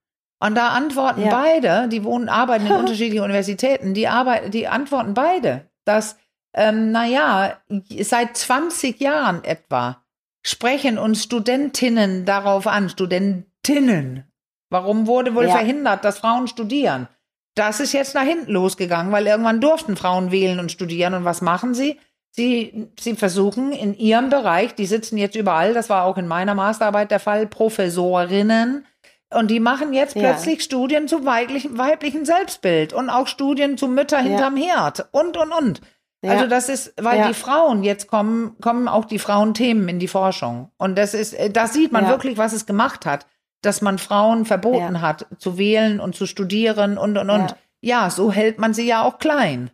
[0.42, 1.30] Und da antworten ja.
[1.30, 6.16] beide, die wohnen, arbeiten in unterschiedlichen Universitäten, die arbeiten, die antworten beide, dass,
[6.54, 7.58] ähm, naja,
[8.00, 10.02] seit 20 Jahren etwa
[10.42, 14.24] sprechen uns Studentinnen darauf an, Studenten, Studentinnen.
[14.70, 15.52] Warum wurde wohl ja.
[15.52, 17.08] verhindert, dass Frauen studieren?
[17.56, 21.14] Das ist jetzt nach hinten losgegangen, weil irgendwann durften Frauen wählen und studieren.
[21.14, 21.98] Und was machen sie?
[22.30, 26.54] Sie, sie versuchen in ihrem Bereich, die sitzen jetzt überall, das war auch in meiner
[26.54, 28.86] Masterarbeit der Fall, Professorinnen.
[29.32, 30.22] Und die machen jetzt ja.
[30.22, 34.24] plötzlich Studien zum weiblichen, weiblichen Selbstbild und auch Studien zu Mütter ja.
[34.24, 35.80] hinterm Herd und, und, und.
[36.22, 36.32] Ja.
[36.32, 40.70] Also das ist, weil die Frauen jetzt kommen, kommen auch die Frauenthemen in die Forschung.
[40.78, 43.26] Und das ist, da sieht man wirklich, was es gemacht hat
[43.62, 45.00] dass man Frauen verboten ja.
[45.00, 47.40] hat, zu wählen und zu studieren und, und, und.
[47.40, 47.56] Ja.
[47.80, 48.10] ja.
[48.10, 49.70] so hält man sie ja auch klein.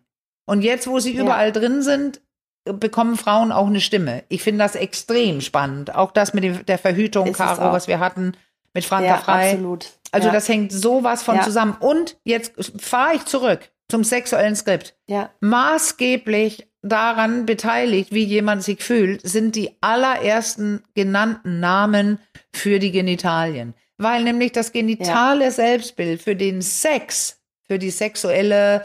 [0.47, 2.21] Und jetzt, wo sie überall drin sind,
[2.65, 4.25] bekommen Frauen auch eine Stimme.
[4.29, 5.95] Ich finde das extrem spannend.
[5.95, 8.33] Auch das mit der Verhütung, Ist Caro, was wir hatten
[8.75, 9.53] mit Franka ja, Frei.
[9.53, 9.87] Absolut.
[10.13, 11.77] Also das hängt sowas von zusammen.
[11.81, 14.97] Und jetzt fahre ich zurück zum sexuellen Skript.
[15.07, 15.31] Ja.
[15.41, 22.19] Maßgeblich daran beteiligt, wie jemand sich fühlt, sind die allerersten genannten Namen
[22.57, 23.75] für die Genitalien.
[23.99, 25.51] Weil nämlich das genitale ja.
[25.51, 28.85] Selbstbild für den Sex, für die sexuelle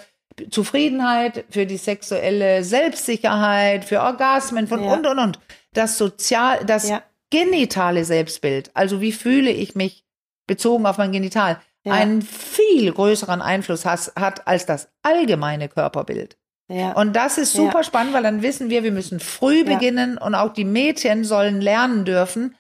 [0.50, 4.94] Zufriedenheit, für die sexuelle Selbstsicherheit, für Orgasmen von ja.
[4.94, 5.40] und und und.
[5.74, 7.04] Das sozial, das ja.
[7.30, 10.06] genitale Selbstbild, also wie fühle ich mich
[10.48, 16.38] bezogen auf mein Genital, einen viel größeren Einfluss has, hat als das allgemeine Körperbild.
[16.68, 16.94] Ja.
[16.94, 17.84] Und das ist super ja.
[17.84, 19.64] spannend, weil dann wissen wir, wir müssen früh ja.
[19.64, 22.56] beginnen und auch die Mädchen sollen lernen dürfen,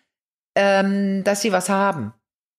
[0.55, 2.13] ähm, dass sie was haben.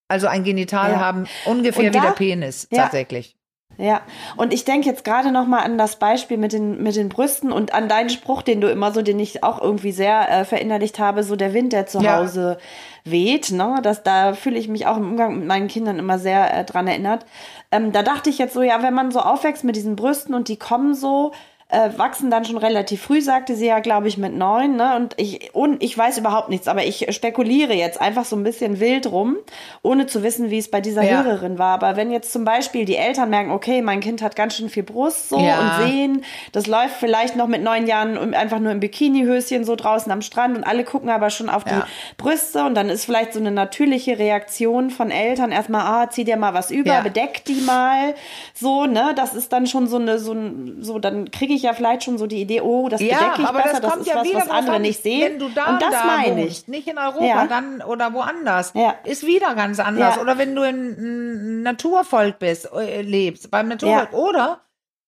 [0.09, 3.37] Also ein Genital haben, ungefähr da, wie der Penis tatsächlich.
[3.79, 4.03] Ja,
[4.37, 7.51] und ich denke jetzt gerade noch mal an das Beispiel mit den, mit den Brüsten
[7.51, 10.99] und an deinen Spruch, den du immer so, den ich auch irgendwie sehr äh, verinnerlicht
[10.99, 12.59] habe, so der Wind, der zu Hause
[13.05, 13.51] weht.
[13.51, 13.81] Ne?
[13.83, 16.87] Das, da fühle ich mich auch im Umgang mit meinen Kindern immer sehr äh, dran
[16.87, 17.25] erinnert.
[17.71, 20.49] Ähm, da dachte ich jetzt so, ja, wenn man so aufwächst mit diesen Brüsten und
[20.49, 21.33] die kommen so,
[21.73, 24.77] äh, wachsen dann schon relativ früh, sagte sie ja, glaube ich, mit neun.
[24.77, 24.95] Ne?
[24.95, 28.79] Und ich, und ich weiß überhaupt nichts, aber ich spekuliere jetzt einfach so ein bisschen
[28.79, 29.39] wild rum,
[29.81, 31.23] ohne zu wissen, wie es bei dieser ja.
[31.23, 31.73] Hörerin war.
[31.73, 34.83] Aber wenn jetzt zum Beispiel die Eltern merken, okay, mein Kind hat ganz schön viel
[34.83, 35.61] Brust so ja.
[35.81, 40.13] und sehen, das läuft vielleicht noch mit neun Jahren einfach nur im Bikinihöschen so draußen
[40.13, 41.73] am Strand und alle gucken aber schon auf ja.
[41.73, 46.25] die Brüste und dann ist vielleicht so eine natürliche Reaktion von Eltern erstmal, ah, zieh
[46.25, 48.15] dir mal was über, bedeck die mal,
[48.53, 50.37] so, ne, das ist dann schon so eine, so,
[50.81, 53.43] so dann kriege ich ich ja vielleicht schon so die Idee, oh, das ja, bedecke
[53.43, 55.33] ich aber besser, das, das ist ja was, was andere an, nicht sehen.
[55.33, 56.69] Wenn du da, und das da meine ich.
[56.69, 57.47] nicht in Europa, ja.
[57.47, 58.95] dann oder woanders, ja.
[59.05, 60.19] ist wieder ganz anders.
[60.19, 64.61] Oder wenn du in Naturvolk bist, äh, lebst, beim Naturvolk oder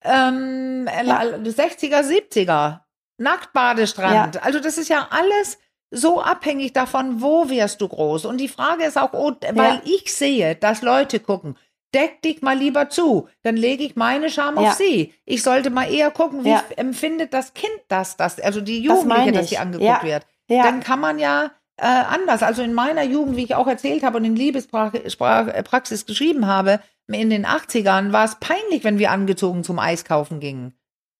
[0.03, 2.81] ähm, 60er, 70er,
[3.19, 4.45] Nacktbadestrand.
[4.45, 5.59] Also das ist ja alles
[5.91, 8.25] so abhängig davon, wo wirst du groß.
[8.25, 11.57] Und die Frage ist auch, oh, weil ich sehe, dass Leute gucken,
[11.95, 14.63] deck dich mal lieber zu, dann lege ich meine Scham ja.
[14.63, 15.15] auf sie.
[15.25, 16.65] Ich sollte mal eher gucken, wie ja.
[16.77, 20.03] empfindet das Kind das, das, also die Jugendliche, das dass sie angeguckt ja.
[20.03, 20.27] wird.
[20.49, 22.43] Dann kann man ja äh, anders.
[22.43, 26.81] Also in meiner Jugend, wie ich auch erzählt habe und in Liebespraxis äh, geschrieben habe,
[27.07, 30.75] in den 80ern war es peinlich, wenn wir angezogen zum Eis kaufen gingen.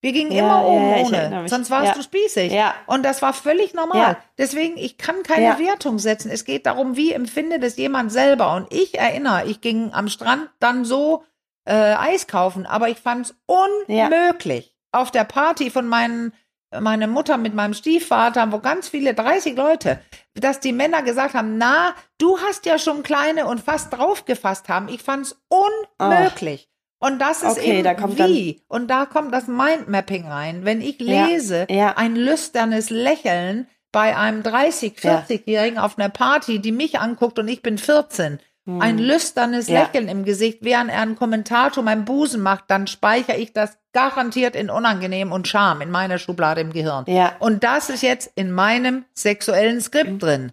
[0.05, 1.95] Wir gingen ja, immer um ja, ohne, sonst warst ja.
[1.95, 2.53] du spießig.
[2.53, 2.75] Ja.
[2.87, 4.19] Und das war völlig normal.
[4.37, 6.31] Deswegen, ich kann keine Wertung setzen.
[6.31, 8.55] Es geht darum, wie empfindet es jemand selber.
[8.55, 11.25] Und ich erinnere, ich ging am Strand dann so
[11.65, 14.77] äh, Eis kaufen, aber ich fand es unmöglich.
[14.93, 16.35] Auf der Party von meinen
[16.79, 20.01] meine Mutter mit meinem Stiefvater, wo ganz viele, 30 Leute,
[20.35, 24.89] dass die Männer gesagt haben, na, du hast ja schon kleine und fast draufgefasst haben.
[24.89, 26.69] Ich fand es unmöglich.
[27.05, 28.63] Und das ist okay, eben da kommt wie.
[28.67, 30.65] Und da kommt das Mindmapping rein.
[30.65, 31.97] Wenn ich lese, ja, ja.
[31.99, 35.85] ein lüsternes Lächeln bei einem 30, 40-Jährigen ja.
[35.85, 38.81] auf einer Party, die mich anguckt und ich bin 14, hm.
[38.81, 43.37] ein lüsternes Lächeln im Gesicht, während er einen Kommentar zu meinem Busen macht, dann speichere
[43.37, 47.05] ich das garantiert in unangenehm und Scham in meiner Schublade im Gehirn.
[47.07, 47.37] Ja.
[47.39, 50.19] Und das ist jetzt in meinem sexuellen Skript mhm.
[50.19, 50.53] drin.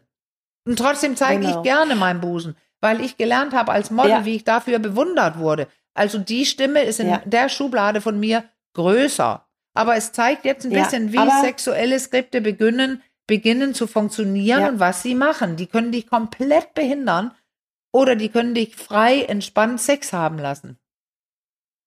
[0.68, 1.60] Und trotzdem zeige genau.
[1.60, 5.68] ich gerne meinen Busen, weil ich gelernt habe als Model, wie ich dafür bewundert wurde.
[5.94, 7.22] Also die Stimme ist in ja.
[7.26, 9.46] der Schublade von mir größer.
[9.74, 14.70] Aber es zeigt jetzt ein bisschen, wie sexuelle Skripte beginnen, beginnen zu funktionieren ja.
[14.70, 15.56] und was sie machen.
[15.56, 17.32] Die können dich komplett behindern
[17.94, 20.78] oder die können dich frei, entspannt Sex haben lassen.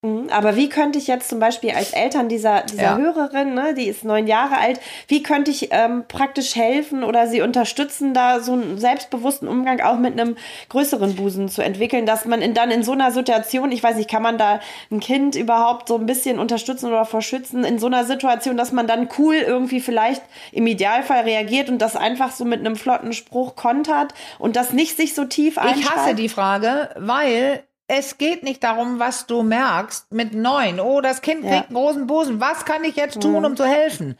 [0.05, 2.97] Mhm, aber wie könnte ich jetzt zum Beispiel als Eltern dieser, dieser ja.
[2.99, 4.79] Hörerin, ne, die ist neun Jahre alt,
[5.09, 9.99] wie könnte ich ähm, praktisch helfen oder sie unterstützen, da so einen selbstbewussten Umgang auch
[9.99, 10.37] mit einem
[10.69, 14.11] größeren Busen zu entwickeln, dass man in, dann in so einer Situation, ich weiß nicht,
[14.11, 18.05] kann man da ein Kind überhaupt so ein bisschen unterstützen oder verschützen, in so einer
[18.05, 22.61] Situation, dass man dann cool irgendwie vielleicht im Idealfall reagiert und das einfach so mit
[22.61, 25.79] einem flotten Spruch kontert und das nicht sich so tief einschreibt?
[25.79, 30.81] Ich hasse die Frage, weil es geht nicht darum, was du merkst mit neun.
[30.81, 31.63] Oh, das Kind kriegt ja.
[31.65, 32.41] einen großen Busen.
[32.41, 34.17] Was kann ich jetzt tun, um zu helfen?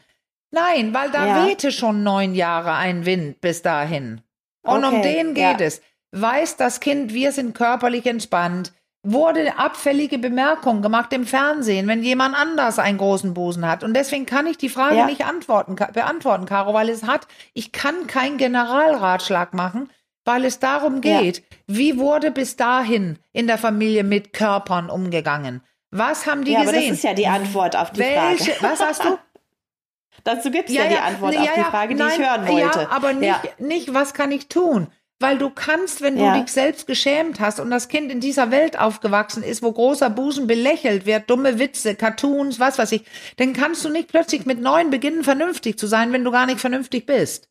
[0.51, 1.47] Nein, weil da ja.
[1.47, 4.21] wehte schon neun Jahre ein Wind bis dahin.
[4.63, 4.95] Und okay.
[4.95, 5.65] um den geht ja.
[5.65, 5.81] es.
[6.11, 8.71] Weiß das Kind, wir sind körperlich entspannt.
[9.03, 13.83] Wurde abfällige Bemerkungen gemacht im Fernsehen, wenn jemand anders einen großen Busen hat.
[13.83, 18.07] Und deswegen kann ich die Frage nicht antworten, beantworten, Caro, weil es hat, ich kann
[18.07, 19.89] keinen Generalratschlag machen,
[20.25, 21.43] weil es darum geht, ja.
[21.67, 25.61] wie wurde bis dahin in der Familie mit Körpern umgegangen?
[25.91, 26.75] Was haben die ja, gesehen?
[26.75, 28.73] Aber das ist ja die Antwort auf die Welche, Frage.
[28.73, 29.17] Was hast du?
[30.23, 32.47] Dazu gibt es ja, ja, die Antwort ja, auf die Frage, die nein, ich hören
[32.47, 32.79] wollte.
[32.79, 34.87] Ja, aber nicht, nicht, was kann ich tun?
[35.19, 38.77] Weil du kannst, wenn du dich selbst geschämt hast und das Kind in dieser Welt
[38.77, 43.05] aufgewachsen ist, wo großer Busen belächelt wird, dumme Witze, Cartoons, was weiß ich,
[43.37, 46.59] dann kannst du nicht plötzlich mit neun beginnen, vernünftig zu sein, wenn du gar nicht
[46.59, 47.47] vernünftig bist.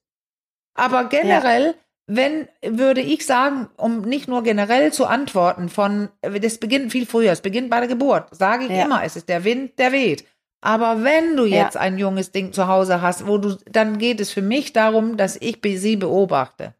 [0.74, 1.74] Aber generell
[2.06, 7.32] wenn, würde ich sagen, um nicht nur generell zu antworten von, das beginnt viel früher,
[7.32, 8.84] es beginnt bei der Geburt, sage ich ja.
[8.84, 10.24] immer, es ist der Wind, der weht.
[10.60, 11.80] Aber wenn du jetzt ja.
[11.80, 15.36] ein junges Ding zu Hause hast, wo du, dann geht es für mich darum, dass
[15.36, 16.74] ich sie beobachte.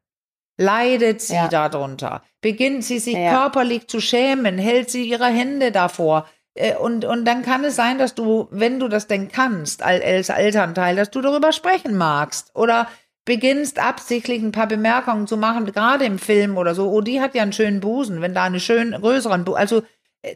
[0.57, 1.49] Leidet sie ja.
[1.49, 2.23] darunter?
[2.41, 4.57] Beginnt sie sich körperlich zu schämen?
[4.57, 6.27] Hält sie ihre Hände davor?
[6.55, 10.29] Äh, und, und dann kann es sein, dass du, wenn du das denn kannst, als
[10.29, 12.53] Elternteil, dass du darüber sprechen magst.
[12.55, 12.89] Oder
[13.25, 17.35] beginnst absichtlich ein paar Bemerkungen zu machen, gerade im Film oder so, oh, die hat
[17.35, 19.83] ja einen schönen Busen, wenn da eine schön größeren Busen, also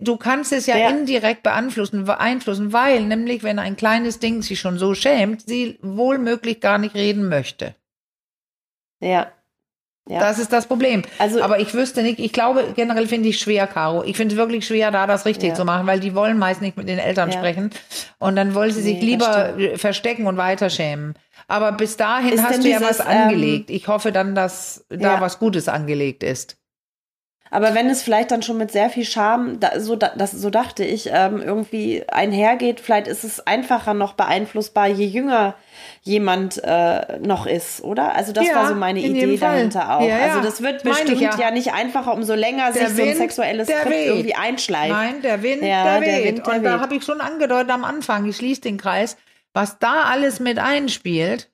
[0.00, 4.60] du kannst es ja, ja, indirekt beeinflussen, beeinflussen, weil nämlich, wenn ein kleines Ding sich
[4.60, 7.74] schon so schämt, sie wohlmöglich gar nicht reden möchte.
[9.00, 9.32] Ja.
[10.08, 10.20] Ja.
[10.20, 11.02] Das ist das Problem.
[11.18, 14.02] Also, aber ich wüsste nicht, ich glaube, generell finde ich schwer, Caro.
[14.04, 15.54] Ich finde es wirklich schwer, da das richtig ja.
[15.54, 17.70] zu machen, weil die wollen meist nicht mit den Eltern sprechen.
[18.18, 21.14] Und dann wollen sie sich nee, lieber verstecken und weiter schämen.
[21.48, 23.70] Aber bis dahin ist hast du ja was angelegt.
[23.70, 26.58] Ähm, ich hoffe dann, dass da was Gutes angelegt ist.
[27.50, 30.50] Aber wenn es vielleicht dann schon mit sehr viel Scham, da, so, da, das, so
[30.50, 35.54] dachte ich, ähm, irgendwie einhergeht, vielleicht ist es einfacher noch beeinflussbar, je jünger
[36.02, 38.14] jemand äh, noch ist, oder?
[38.14, 40.02] Also das ja, war so meine Idee dahinter auch.
[40.02, 40.34] Ja, ja.
[40.34, 41.50] Also das wird bestimmt ja.
[41.50, 44.06] nicht einfacher, umso länger der sich Wind, so ein sexuelles Skript weht.
[44.06, 44.90] irgendwie einschleift.
[44.90, 46.24] Nein, der Wind, der, der weht.
[46.24, 49.16] Wind, der Und da habe ich schon angedeutet am Anfang, ich schließe den Kreis,
[49.58, 51.50] was da alles mit einspielt.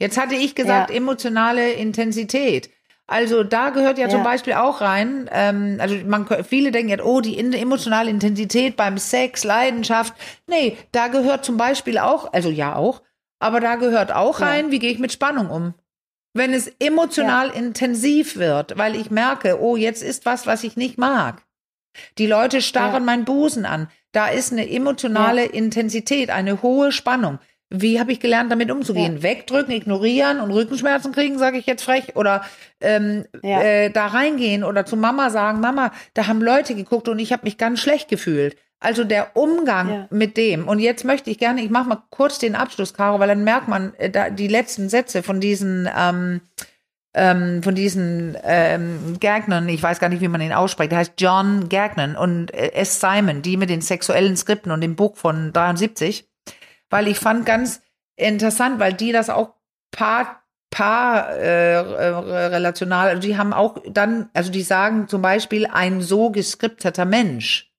[0.00, 2.70] Jetzt hatte ich gesagt, emotionale Intensität.
[3.06, 7.04] Also da gehört ja, ja, zum Beispiel auch rein, ähm, also man, viele denken ja,
[7.04, 10.12] oh, die emotionale Intensität beim Sex, Leidenschaft.
[10.48, 13.00] Nee, da gehört zum Beispiel auch, also ja auch,
[13.38, 14.70] aber da gehört auch rein, ja.
[14.72, 15.74] wie gehe ich mit Spannung um?
[16.34, 17.54] Wenn es emotional ja.
[17.54, 21.45] intensiv wird, weil ich merke, oh, jetzt ist was, was ich nicht mag.
[22.18, 23.88] Die Leute starren meinen Busen an.
[24.12, 27.38] Da ist eine emotionale Intensität, eine hohe Spannung.
[27.68, 29.16] Wie habe ich gelernt, damit umzugehen?
[29.16, 29.22] Ja.
[29.24, 32.44] Wegdrücken, ignorieren und Rückenschmerzen kriegen, sage ich jetzt frech, oder
[32.80, 33.60] ähm, ja.
[33.60, 37.42] äh, da reingehen oder zu Mama sagen, Mama, da haben Leute geguckt und ich habe
[37.44, 38.56] mich ganz schlecht gefühlt.
[38.78, 40.08] Also der Umgang ja.
[40.10, 40.68] mit dem.
[40.68, 43.68] Und jetzt möchte ich gerne, ich mache mal kurz den Abschluss, Caro, weil dann merkt
[43.68, 46.42] man äh, da, die letzten Sätze von diesen ähm,
[47.16, 51.14] ähm, von diesen ähm, Gagnern, ich weiß gar nicht, wie man ihn ausspricht, der heißt
[51.18, 53.00] John Gagnon und äh, S.
[53.00, 56.28] Simon, die mit den sexuellen Skripten und dem Buch von 73
[56.90, 57.82] weil ich fand ganz
[58.16, 59.54] interessant, weil die das auch
[59.90, 66.02] paar paar äh, relational, also die haben auch dann, also die sagen zum Beispiel ein
[66.02, 67.72] so geskripteter Mensch,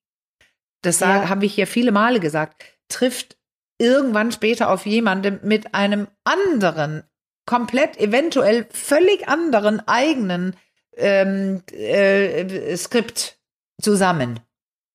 [0.82, 1.30] das ja.
[1.30, 3.38] habe ich hier viele Male gesagt, trifft
[3.78, 7.04] irgendwann später auf jemanden mit einem anderen,
[7.48, 10.56] komplett eventuell völlig anderen eigenen
[10.96, 13.40] ähm, äh, Skript
[13.82, 14.40] zusammen.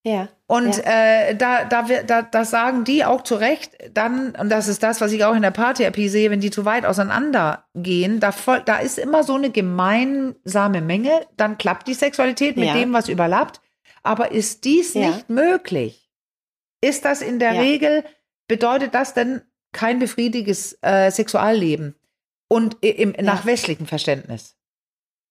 [0.05, 0.29] Ja.
[0.47, 0.83] Und ja.
[0.85, 5.01] Äh, da, da, da, das sagen die auch zu Recht, dann, und das ist das,
[5.01, 8.79] was ich auch in der Paartherapie sehe, wenn die zu weit auseinandergehen, da, voll, da
[8.79, 12.75] ist immer so eine gemeinsame Menge, dann klappt die Sexualität mit ja.
[12.75, 13.61] dem, was überlappt.
[14.03, 15.09] Aber ist dies ja.
[15.09, 16.11] nicht möglich?
[16.81, 18.05] Ist das in der Regel,
[18.49, 19.43] bedeutet das denn
[19.73, 21.95] kein befriediges äh, Sexualleben?
[22.53, 24.59] Und im, nach westlichem Verständnis.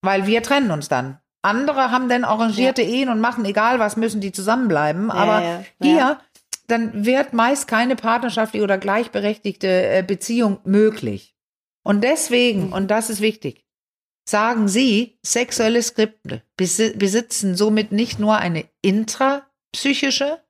[0.01, 1.19] Weil wir trennen uns dann.
[1.43, 2.89] Andere haben dann arrangierte ja.
[2.89, 5.09] Ehen und machen egal was, müssen die zusammenbleiben.
[5.09, 6.19] Ja, Aber ja, hier,
[6.65, 11.36] dann wird meist keine partnerschaftliche oder gleichberechtigte äh, Beziehung möglich.
[11.84, 12.74] Und deswegen, mhm.
[12.74, 13.67] und das ist wichtig,
[14.28, 20.41] sagen sie, sexuelle Skripte besitzen somit nicht nur eine intrapsychische,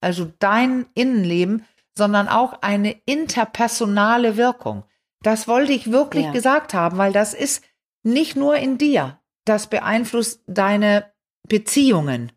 [0.00, 1.64] also dein Innenleben,
[1.96, 4.82] sondern auch eine interpersonale Wirkung.
[5.24, 7.64] Das wollte ich wirklich gesagt haben, weil das ist
[8.04, 11.12] nicht nur in dir das beeinflusst deine
[11.48, 12.32] Beziehungen.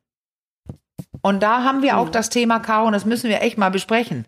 [1.22, 2.12] Und da haben wir auch mhm.
[2.12, 4.28] das Thema, Caro, und das müssen wir echt mal besprechen.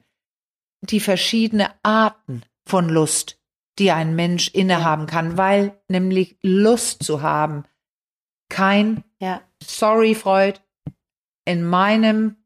[0.81, 3.39] Die verschiedenen Arten von Lust,
[3.77, 7.65] die ein Mensch innehaben kann, weil nämlich Lust zu haben
[8.49, 9.41] kein, ja.
[9.61, 10.59] sorry, Freud,
[11.45, 12.37] in meinem,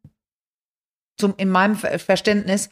[1.18, 2.70] zum, in meinem Verständnis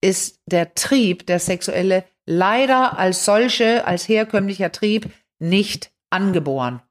[0.00, 6.82] ist der Trieb, der sexuelle, leider als solche, als herkömmlicher Trieb nicht angeboren.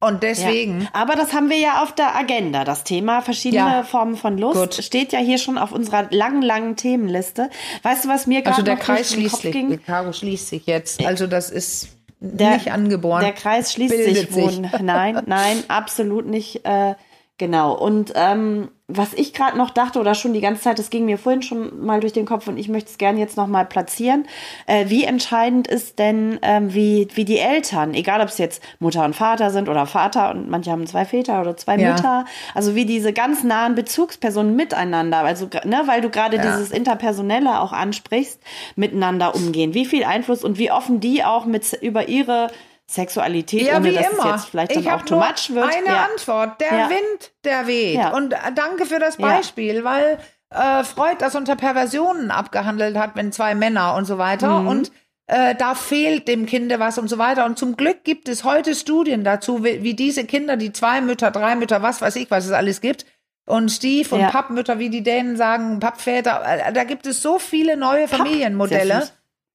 [0.00, 0.82] Und deswegen.
[0.82, 0.88] Ja.
[0.92, 2.64] Aber das haben wir ja auf der Agenda.
[2.64, 3.82] Das Thema verschiedene ja.
[3.82, 4.84] Formen von Lust Gut.
[4.84, 7.50] steht ja hier schon auf unserer langen, langen Themenliste.
[7.82, 9.52] Weißt du, was mir gerade Also der Kreis schließt sich.
[9.52, 9.82] Ging?
[9.84, 11.04] Caro schließt sich jetzt.
[11.04, 11.88] Also das ist
[12.20, 13.22] der, nicht angeboren.
[13.22, 14.60] Der Kreis schließt sich, sich.
[14.80, 16.64] Nein, nein, absolut nicht.
[16.64, 16.94] Äh,
[17.36, 17.74] genau.
[17.74, 21.18] Und ähm, was ich gerade noch dachte oder schon die ganze Zeit, das ging mir
[21.18, 24.26] vorhin schon mal durch den Kopf und ich möchte es gerne jetzt noch mal platzieren.
[24.66, 29.04] Äh, wie entscheidend ist denn, ähm, wie, wie die Eltern, egal ob es jetzt Mutter
[29.04, 31.92] und Vater sind oder Vater und manche haben zwei Väter oder zwei ja.
[31.92, 32.24] Mütter,
[32.54, 36.42] also wie diese ganz nahen Bezugspersonen miteinander, also ne, weil du gerade ja.
[36.42, 38.40] dieses Interpersonelle auch ansprichst,
[38.74, 39.74] miteinander umgehen.
[39.74, 42.48] Wie viel Einfluss und wie offen die auch mit über ihre
[42.90, 44.24] Sexualität, ja, ohne wie dass immer.
[44.24, 45.64] es jetzt vielleicht dann ich auch too much wird.
[45.64, 46.08] Eine ja.
[46.10, 46.88] Antwort, der ja.
[46.88, 48.00] Wind, der weht.
[48.14, 50.18] Und äh, danke für das Beispiel, weil
[50.50, 54.60] äh, Freud das unter Perversionen abgehandelt hat, wenn zwei Männer und so weiter.
[54.60, 54.68] Mhm.
[54.68, 54.92] Und
[55.26, 57.44] äh, da fehlt dem Kinde was und so weiter.
[57.44, 61.30] Und zum Glück gibt es heute Studien dazu, wie, wie diese Kinder, die zwei Mütter,
[61.30, 63.04] drei Mütter, was weiß ich, was es alles gibt,
[63.44, 64.30] und Stief und ja.
[64.30, 69.08] Pappmütter, wie die Dänen sagen, Pappväter, äh, da gibt es so viele neue Familienmodelle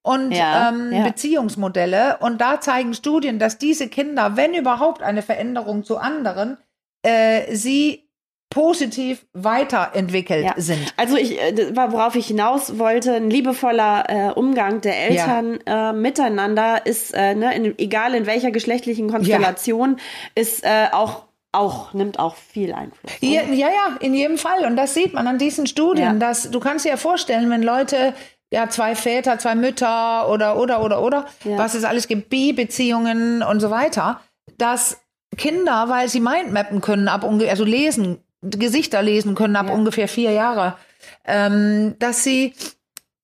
[0.04, 1.04] und ja, ähm, ja.
[1.04, 2.18] Beziehungsmodelle.
[2.20, 6.58] Und da zeigen Studien, dass diese Kinder, wenn überhaupt eine Veränderung zu anderen,
[7.04, 8.04] äh, sie
[8.50, 10.54] positiv weiterentwickelt ja.
[10.58, 10.94] sind.
[10.96, 15.90] Also ich, äh, worauf ich hinaus wollte, ein liebevoller äh, Umgang der Eltern ja.
[15.90, 20.42] äh, miteinander ist, äh, ne, in, egal in welcher geschlechtlichen Konstellation, ja.
[20.42, 21.24] ist äh, auch
[21.56, 23.12] auch, nimmt auch viel Einfluss.
[23.22, 24.66] Ja, ja, ja, in jedem Fall.
[24.66, 26.20] Und das sieht man an diesen Studien.
[26.20, 28.16] Dass, du kannst dir ja vorstellen, wenn Leute
[28.54, 33.60] ja, zwei Väter, zwei Mütter oder, oder, oder, oder, was es alles gibt, Bi-Beziehungen und
[33.60, 34.22] so weiter,
[34.60, 35.02] dass
[35.38, 39.74] Kinder, weil sie Mindmappen können, ab ungefähr, also lesen, Gesichter lesen können ab ja.
[39.74, 40.78] ungefähr vier Jahre,
[41.26, 42.54] ähm, dass sie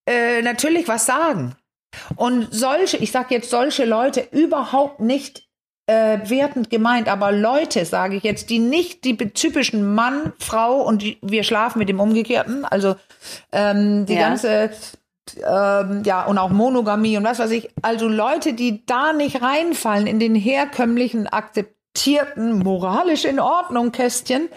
[0.07, 1.55] äh, natürlich was sagen.
[2.15, 5.47] Und solche, ich sage jetzt solche Leute überhaupt nicht
[5.86, 11.03] äh, wertend gemeint, aber Leute, sage ich jetzt, die nicht die typischen Mann, Frau und
[11.03, 12.95] die, wir schlafen mit dem Umgekehrten, also
[13.51, 14.30] ähm, die ja.
[14.30, 14.71] ganze
[15.38, 17.69] ähm, ja, und auch Monogamie und was weiß ich.
[17.82, 24.49] Also Leute, die da nicht reinfallen in den herkömmlichen Akzept akzeptierten, moralisch in Ordnung Kästchen,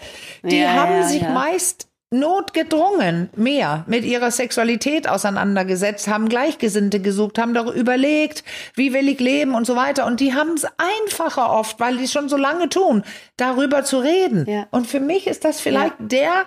[0.42, 1.30] die ja, haben ja, sich ja.
[1.30, 8.44] meist notgedrungen mehr mit ihrer Sexualität auseinandergesetzt, haben Gleichgesinnte gesucht, haben darüber überlegt,
[8.74, 10.04] wie will ich leben und so weiter.
[10.04, 13.02] Und die haben es einfacher oft, weil die es schon so lange tun,
[13.38, 14.44] darüber zu reden.
[14.46, 14.66] Ja.
[14.70, 16.06] Und für mich ist das vielleicht ja.
[16.06, 16.46] der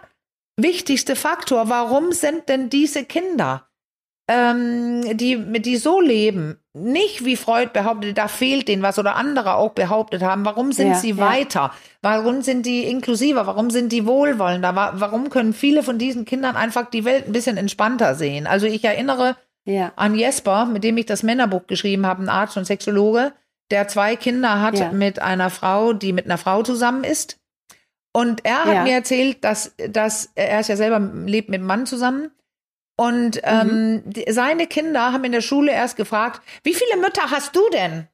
[0.56, 1.68] wichtigste Faktor.
[1.68, 3.68] Warum sind denn diese Kinder
[4.28, 9.56] ähm, die, die so leben, nicht wie Freud behauptet, da fehlt denen was oder andere
[9.56, 11.18] auch behauptet haben, warum sind ja, sie ja.
[11.18, 11.72] weiter?
[12.02, 13.46] Warum sind die inklusiver?
[13.46, 14.76] Warum sind die wohlwollender?
[14.76, 18.48] Warum können viele von diesen Kindern einfach die Welt ein bisschen entspannter sehen?
[18.48, 19.92] Also ich erinnere ja.
[19.96, 23.32] an Jesper, mit dem ich das Männerbuch geschrieben habe, ein Arzt und Sexologe,
[23.72, 27.40] der zwei Kinder hat mit einer Frau, die mit einer Frau zusammen ist.
[28.12, 31.86] Und er hat mir erzählt, dass, dass er ist ja selber lebt mit einem Mann
[31.86, 32.32] zusammen
[32.96, 34.04] und ähm, mhm.
[34.06, 38.08] die, seine Kinder haben in der Schule erst gefragt, wie viele Mütter hast du denn?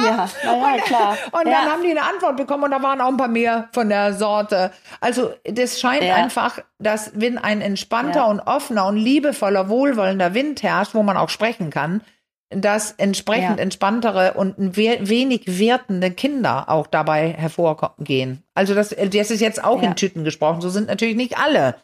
[0.00, 1.16] ja, ja, klar.
[1.32, 1.60] Und ja.
[1.60, 4.14] dann haben die eine Antwort bekommen und da waren auch ein paar mehr von der
[4.14, 4.72] Sorte.
[5.00, 6.14] Also das scheint ja.
[6.14, 8.26] einfach, dass wenn ein entspannter ja.
[8.26, 12.02] und offener und liebevoller, wohlwollender Wind herrscht, wo man auch sprechen kann,
[12.50, 18.42] dass entsprechend entspanntere und wenig wertende Kinder auch dabei hervorgehen.
[18.54, 20.62] Also das, das ist jetzt auch in Tüten gesprochen.
[20.62, 21.74] So sind natürlich nicht alle.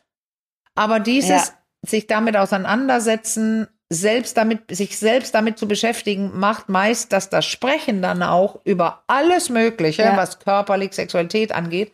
[0.74, 1.54] Aber dieses ja.
[1.86, 8.02] sich damit auseinandersetzen, selbst damit, sich selbst damit zu beschäftigen, macht meist, dass das Sprechen
[8.02, 10.16] dann auch über alles Mögliche, ja.
[10.16, 11.92] was körperlich Sexualität angeht,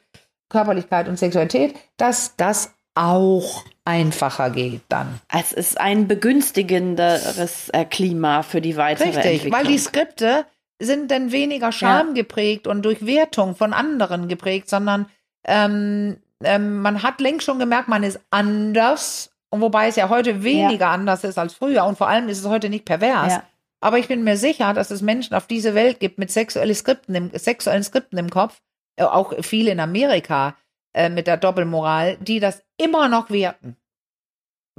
[0.49, 5.21] Körperlichkeit und Sexualität, dass das auch einfacher geht dann.
[5.33, 9.53] Es ist ein begünstigenderes äh, Klima für die weitere Richtig, Entwicklung.
[9.53, 10.45] weil die Skripte
[10.81, 12.15] sind dann weniger Scham ja.
[12.15, 15.07] geprägt und durch Wertung von anderen geprägt, sondern
[15.45, 19.31] ähm, ähm, man hat längst schon gemerkt, man ist anders.
[19.51, 20.93] Und wobei es ja heute weniger ja.
[20.93, 21.85] anders ist als früher.
[21.85, 23.33] Und vor allem ist es heute nicht pervers.
[23.33, 23.43] Ja.
[23.81, 27.15] Aber ich bin mir sicher, dass es Menschen auf diese Welt gibt mit sexuellen Skripten
[27.15, 28.61] im, sexuellen Skripten im Kopf,
[28.97, 30.55] äh, auch viele in Amerika
[30.95, 33.77] äh, mit der Doppelmoral, die das immer noch werten.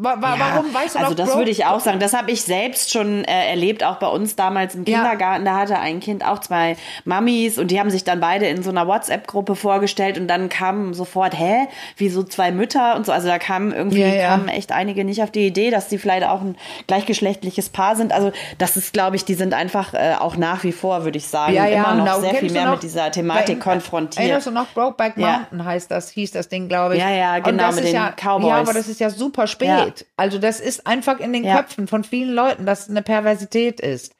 [0.01, 1.99] Wa wa ja, warum weißt du Also das würde ich auch sagen.
[1.99, 5.45] Das habe ich selbst schon äh, erlebt, auch bei uns damals im Kindergarten.
[5.45, 5.53] Ja.
[5.53, 6.75] Da hatte ein Kind auch zwei
[7.05, 10.95] Mamis und die haben sich dann beide in so einer WhatsApp-Gruppe vorgestellt und dann kam
[10.95, 13.11] sofort, hä, wie so zwei Mütter und so.
[13.11, 16.23] Also da kamen irgendwie ja, kamen echt einige nicht auf die Idee, dass die vielleicht
[16.25, 18.11] auch ein gleichgeschlechtliches Paar sind.
[18.11, 21.27] Also das ist, glaube ich, die sind einfach äh, auch nach wie vor, würde ich
[21.27, 22.19] sagen, immer noch genau.
[22.21, 24.23] sehr viel mehr noch, mit dieser Thematik bei, konfrontiert.
[24.23, 27.01] Erinnerst du noch Brokeback Mountain heißt das, hieß das Ding, glaube ich.
[27.01, 28.49] Ja, ja, genau, mit den Cowboys.
[28.49, 30.07] Ja, aber das ist ja super spät geht.
[30.17, 31.57] Also das ist einfach in den ja.
[31.57, 34.13] Köpfen von vielen Leuten, dass es eine Perversität ist.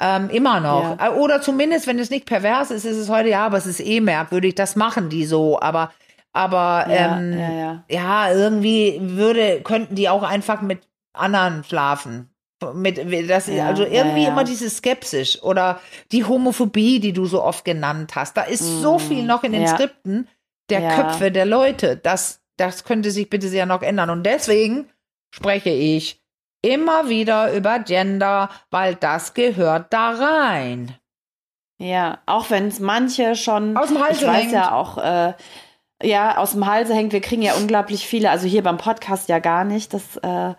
[0.00, 0.98] Ähm, immer noch.
[0.98, 1.08] Ja.
[1.08, 3.80] Äh, oder zumindest, wenn es nicht pervers ist, ist es heute, ja, aber es ist
[3.80, 5.60] eh merkwürdig, das machen die so.
[5.60, 5.92] Aber,
[6.32, 10.80] aber ja, ähm, ja, ja, irgendwie würde, könnten die auch einfach mit
[11.12, 12.30] anderen schlafen.
[12.72, 12.98] Mit,
[13.28, 14.28] das, ja, also irgendwie ja, ja.
[14.30, 15.80] immer diese Skepsis oder
[16.12, 18.36] die Homophobie, die du so oft genannt hast.
[18.36, 20.28] Da ist mm, so viel noch in den Skripten
[20.70, 21.96] der Köpfe der Leute.
[21.98, 24.08] Das, das könnte sich bitte sehr noch ändern.
[24.08, 24.88] Und deswegen
[25.34, 26.22] spreche ich
[26.62, 30.96] immer wieder über Gender, weil das gehört da rein.
[31.78, 34.52] Ja, auch wenn es manche schon aus dem Halse ich weiß hängt.
[34.52, 35.34] ja auch äh,
[36.02, 37.12] ja aus dem Halse hängt.
[37.12, 39.92] Wir kriegen ja unglaublich viele, also hier beim Podcast ja gar nicht.
[39.92, 40.54] Das äh,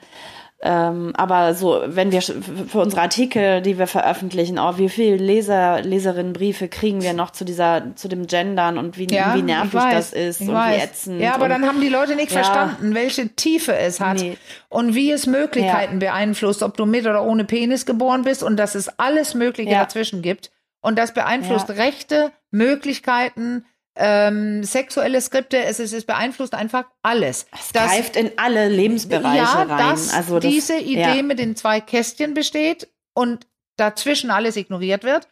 [0.62, 5.82] ähm, aber so, wenn wir für unsere Artikel, die wir veröffentlichen, oh, wie viele Leser,
[5.82, 10.14] Leserinnenbriefe kriegen wir noch zu dieser, zu dem Gendern und wie, ja, wie nervig das
[10.14, 10.78] ist und weiß.
[10.78, 11.22] wie ätzend.
[11.22, 12.42] Ja, aber dann haben die Leute nicht ja.
[12.42, 14.38] verstanden, welche Tiefe es hat nee.
[14.70, 16.12] und wie es Möglichkeiten ja.
[16.12, 20.22] beeinflusst, ob du mit oder ohne Penis geboren bist und dass es alles Mögliche dazwischen
[20.22, 20.52] gibt.
[20.82, 23.66] Und das beeinflusst Rechte, Möglichkeiten,
[23.96, 27.46] ähm, sexuelle Skripte, es, es, es beeinflusst einfach alles.
[27.54, 29.78] Es das, greift in alle Lebensbereiche ja, rein.
[29.78, 31.24] Dass also das, diese Idee ja.
[31.24, 35.28] mit den zwei Kästchen besteht und dazwischen alles ignoriert wird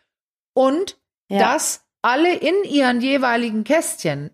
[0.53, 0.97] und
[1.29, 1.39] ja.
[1.39, 4.31] dass alle in ihren jeweiligen Kästchen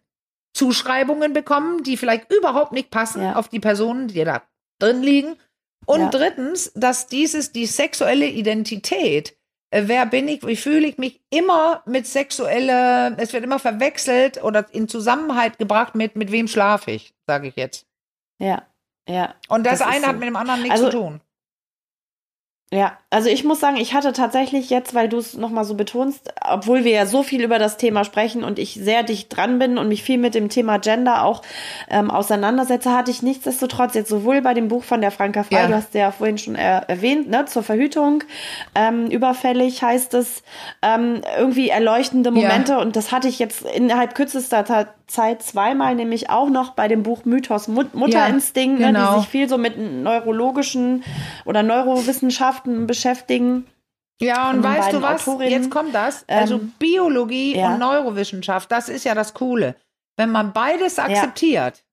[0.53, 3.35] Zuschreibungen bekommen, die vielleicht überhaupt nicht passen ja.
[3.35, 4.43] auf die Personen, die da
[4.79, 5.37] drin liegen.
[5.85, 9.37] Und drittens, dass dieses, die sexuelle Identität,
[9.71, 14.65] wer bin ich, wie fühle ich mich, immer mit sexuelle, es wird immer verwechselt oder
[14.71, 17.85] in Zusammenhalt gebracht mit, mit wem schlafe ich, sage ich jetzt.
[18.39, 18.63] Ja,
[19.07, 19.35] ja.
[19.47, 20.07] Und das, das eine so.
[20.07, 21.21] hat mit dem anderen nichts also, zu tun.
[22.71, 26.31] Ja, also ich muss sagen, ich hatte tatsächlich jetzt, weil du es nochmal so betonst,
[26.47, 29.79] obwohl wir ja so viel über das Thema sprechen und ich sehr dicht dran bin
[29.79, 31.41] und mich viel mit dem Thema Gender auch
[31.89, 35.67] ähm, auseinandersetze, hatte ich nichtsdestotrotz jetzt sowohl bei dem Buch von der Franka Frei, ja.
[35.67, 38.23] du hast ja vorhin schon er erwähnt, ne, zur Verhütung,
[38.75, 40.43] ähm, überfällig heißt es,
[40.83, 42.81] ähm, irgendwie erleuchtende Momente ja.
[42.81, 47.25] und das hatte ich jetzt innerhalb kürzester Zeit zweimal, nämlich auch noch bei dem Buch
[47.25, 48.99] Mythos Mut Mutterinstinkt, ja, genau.
[48.99, 49.21] ne, die genau.
[49.21, 51.03] sich viel so mit neurologischen
[51.45, 53.67] oder Neurowissenschaften beschäftigen.
[54.21, 55.27] Ja, und weißt du was?
[55.27, 55.51] Autorinnen.
[55.51, 56.25] Jetzt kommt das.
[56.27, 57.73] Also ähm, Biologie ja.
[57.73, 59.75] und Neurowissenschaft, das ist ja das Coole.
[60.17, 61.83] Wenn man beides akzeptiert, ja.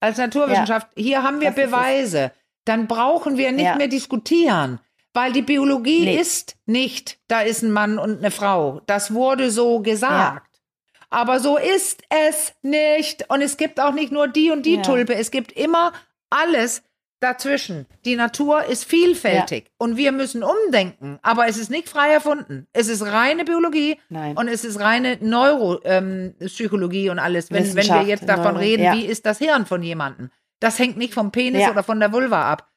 [0.00, 1.02] als Naturwissenschaft, ja.
[1.02, 2.32] hier haben wir das Beweise,
[2.66, 4.80] dann brauchen wir nicht mehr diskutieren.
[5.14, 6.20] Weil die Biologie nee.
[6.20, 8.82] ist nicht, da ist ein Mann und eine Frau.
[8.86, 10.48] Das wurde so gesagt.
[11.10, 13.28] Aber so ist es nicht.
[13.30, 14.82] Und es gibt auch nicht nur die und die.
[14.82, 15.14] Tulpe.
[15.14, 15.92] Es gibt immer
[16.30, 16.82] alles
[17.20, 17.86] dazwischen.
[18.04, 19.70] Die Natur ist vielfältig ja.
[19.78, 21.18] und wir müssen umdenken.
[21.22, 22.66] Aber es ist nicht frei erfunden.
[22.72, 24.36] Es ist reine Biologie Nein.
[24.36, 27.50] und es ist reine Neuropsychologie ähm, und alles.
[27.50, 28.94] Wenn, wenn wir jetzt davon Neuro, reden, ja.
[28.94, 30.30] wie ist das Hirn von jemandem?
[30.60, 32.68] Das hängt nicht vom Penis oder von der Vulva ab.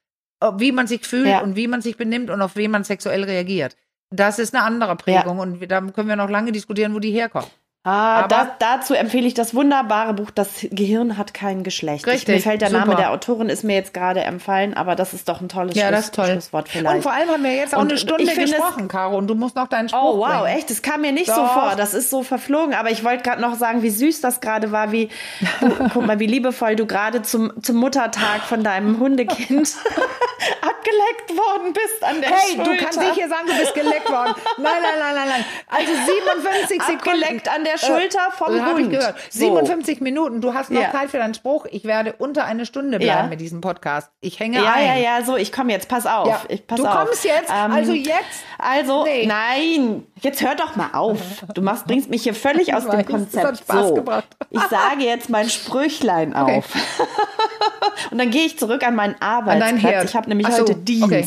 [0.58, 3.78] Wie man sich fühlt und wie man sich benimmt und auf wen man sexuell reagiert.
[4.10, 7.50] Das ist eine andere Prägung und da können wir noch lange diskutieren, wo die herkommt.
[7.84, 12.06] Ah, da, dazu empfehle ich das wunderbare Buch Das Gehirn hat kein Geschlecht.
[12.06, 12.86] Richtig, ich, mir fällt der super.
[12.86, 15.88] Name der Autorin, ist mir jetzt gerade empfallen, aber das ist doch ein tolles ja,
[15.88, 16.26] Schluss, das ist toll.
[16.28, 16.96] Schlusswort vielleicht.
[16.98, 19.56] Und vor allem haben wir jetzt auch und eine Stunde gesprochen, Caro, und du musst
[19.56, 20.58] noch deinen Spruch Oh, wow, bringen.
[20.58, 20.70] echt?
[20.70, 21.38] Das kam mir nicht doch.
[21.38, 21.74] so vor.
[21.76, 24.92] Das ist so verflogen, aber ich wollte gerade noch sagen, wie süß das gerade war,
[24.92, 25.10] wie,
[25.92, 29.76] guck mal, wie liebevoll du gerade zum, zum Muttertag von deinem Hundekind
[30.62, 32.72] abgeleckt worden bist an der hey, Schulter.
[32.72, 34.36] Du kannst nicht hier sagen, du bist geleckt worden.
[34.58, 35.46] Nein, nein, nein, nein, nein.
[35.68, 37.24] Also 57 Sekunden.
[37.24, 38.80] Abgeleckt an der Schulter vom äh, Hund.
[38.80, 39.16] Ich gehört.
[39.30, 40.04] 57 so.
[40.04, 40.42] Minuten.
[40.42, 40.92] Du hast noch ja.
[40.92, 41.66] Zeit für deinen Spruch.
[41.72, 43.28] Ich werde unter eine Stunde bleiben ja.
[43.28, 44.10] mit diesem Podcast.
[44.22, 44.86] Ich hänge ja, ein.
[44.86, 45.88] Ja, ja, ja, so, ich komme jetzt.
[45.88, 46.28] Pass auf.
[46.28, 46.42] Ja.
[46.50, 47.06] Ich, pass du auf.
[47.06, 47.50] kommst jetzt.
[47.50, 48.44] Ähm, also jetzt.
[48.62, 49.26] Also, nee.
[49.26, 50.04] nein.
[50.22, 51.18] Jetzt hör doch mal auf.
[51.56, 53.36] Du machst, bringst mich hier völlig aus dem Konzept.
[53.36, 53.96] Das hat Spaß so.
[53.96, 54.28] gebracht.
[54.52, 56.60] Ich sage jetzt mein Sprüchlein okay.
[56.60, 56.70] auf.
[58.12, 59.96] Und dann gehe ich zurück an meinen Arbeitsplatz.
[59.96, 60.62] An ich habe nämlich so.
[60.62, 61.12] heute Dienst.
[61.12, 61.26] Okay.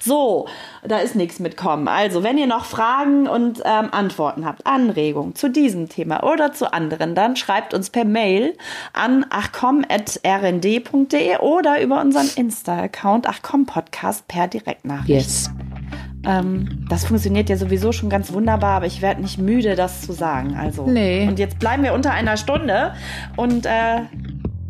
[0.00, 0.46] So,
[0.84, 1.88] da ist nichts mitkommen.
[1.88, 6.70] Also, wenn ihr noch Fragen und ähm, Antworten habt, Anregungen zu diesem Thema oder zu
[6.72, 8.56] anderen, dann schreibt uns per Mail
[8.92, 15.08] an achcom.rnd.de oder über unseren Insta-Account achcompodcast per Direktnachricht.
[15.08, 15.50] Yes.
[16.26, 20.12] Ähm, das funktioniert ja sowieso schon ganz wunderbar, aber ich werde nicht müde, das zu
[20.12, 20.56] sagen.
[20.56, 21.26] Also, nee.
[21.28, 22.92] Und jetzt bleiben wir unter einer Stunde
[23.36, 24.00] und äh,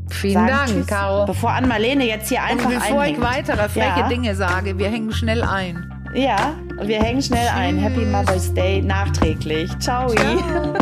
[0.08, 1.26] Vielen Dank, Tschüss, Caro.
[1.26, 3.18] Bevor Ann-Marlene jetzt hier einfach Und bevor einhängt.
[3.18, 4.08] ich weitere freche ja.
[4.08, 5.92] Dinge sage, wir hängen schnell ein.
[6.14, 7.56] Ja, wir hängen schnell Tschüss.
[7.56, 7.78] ein.
[7.78, 9.70] Happy Mother's Day nachträglich.
[9.80, 10.08] Ciao.
[10.08, 10.74] Ciao.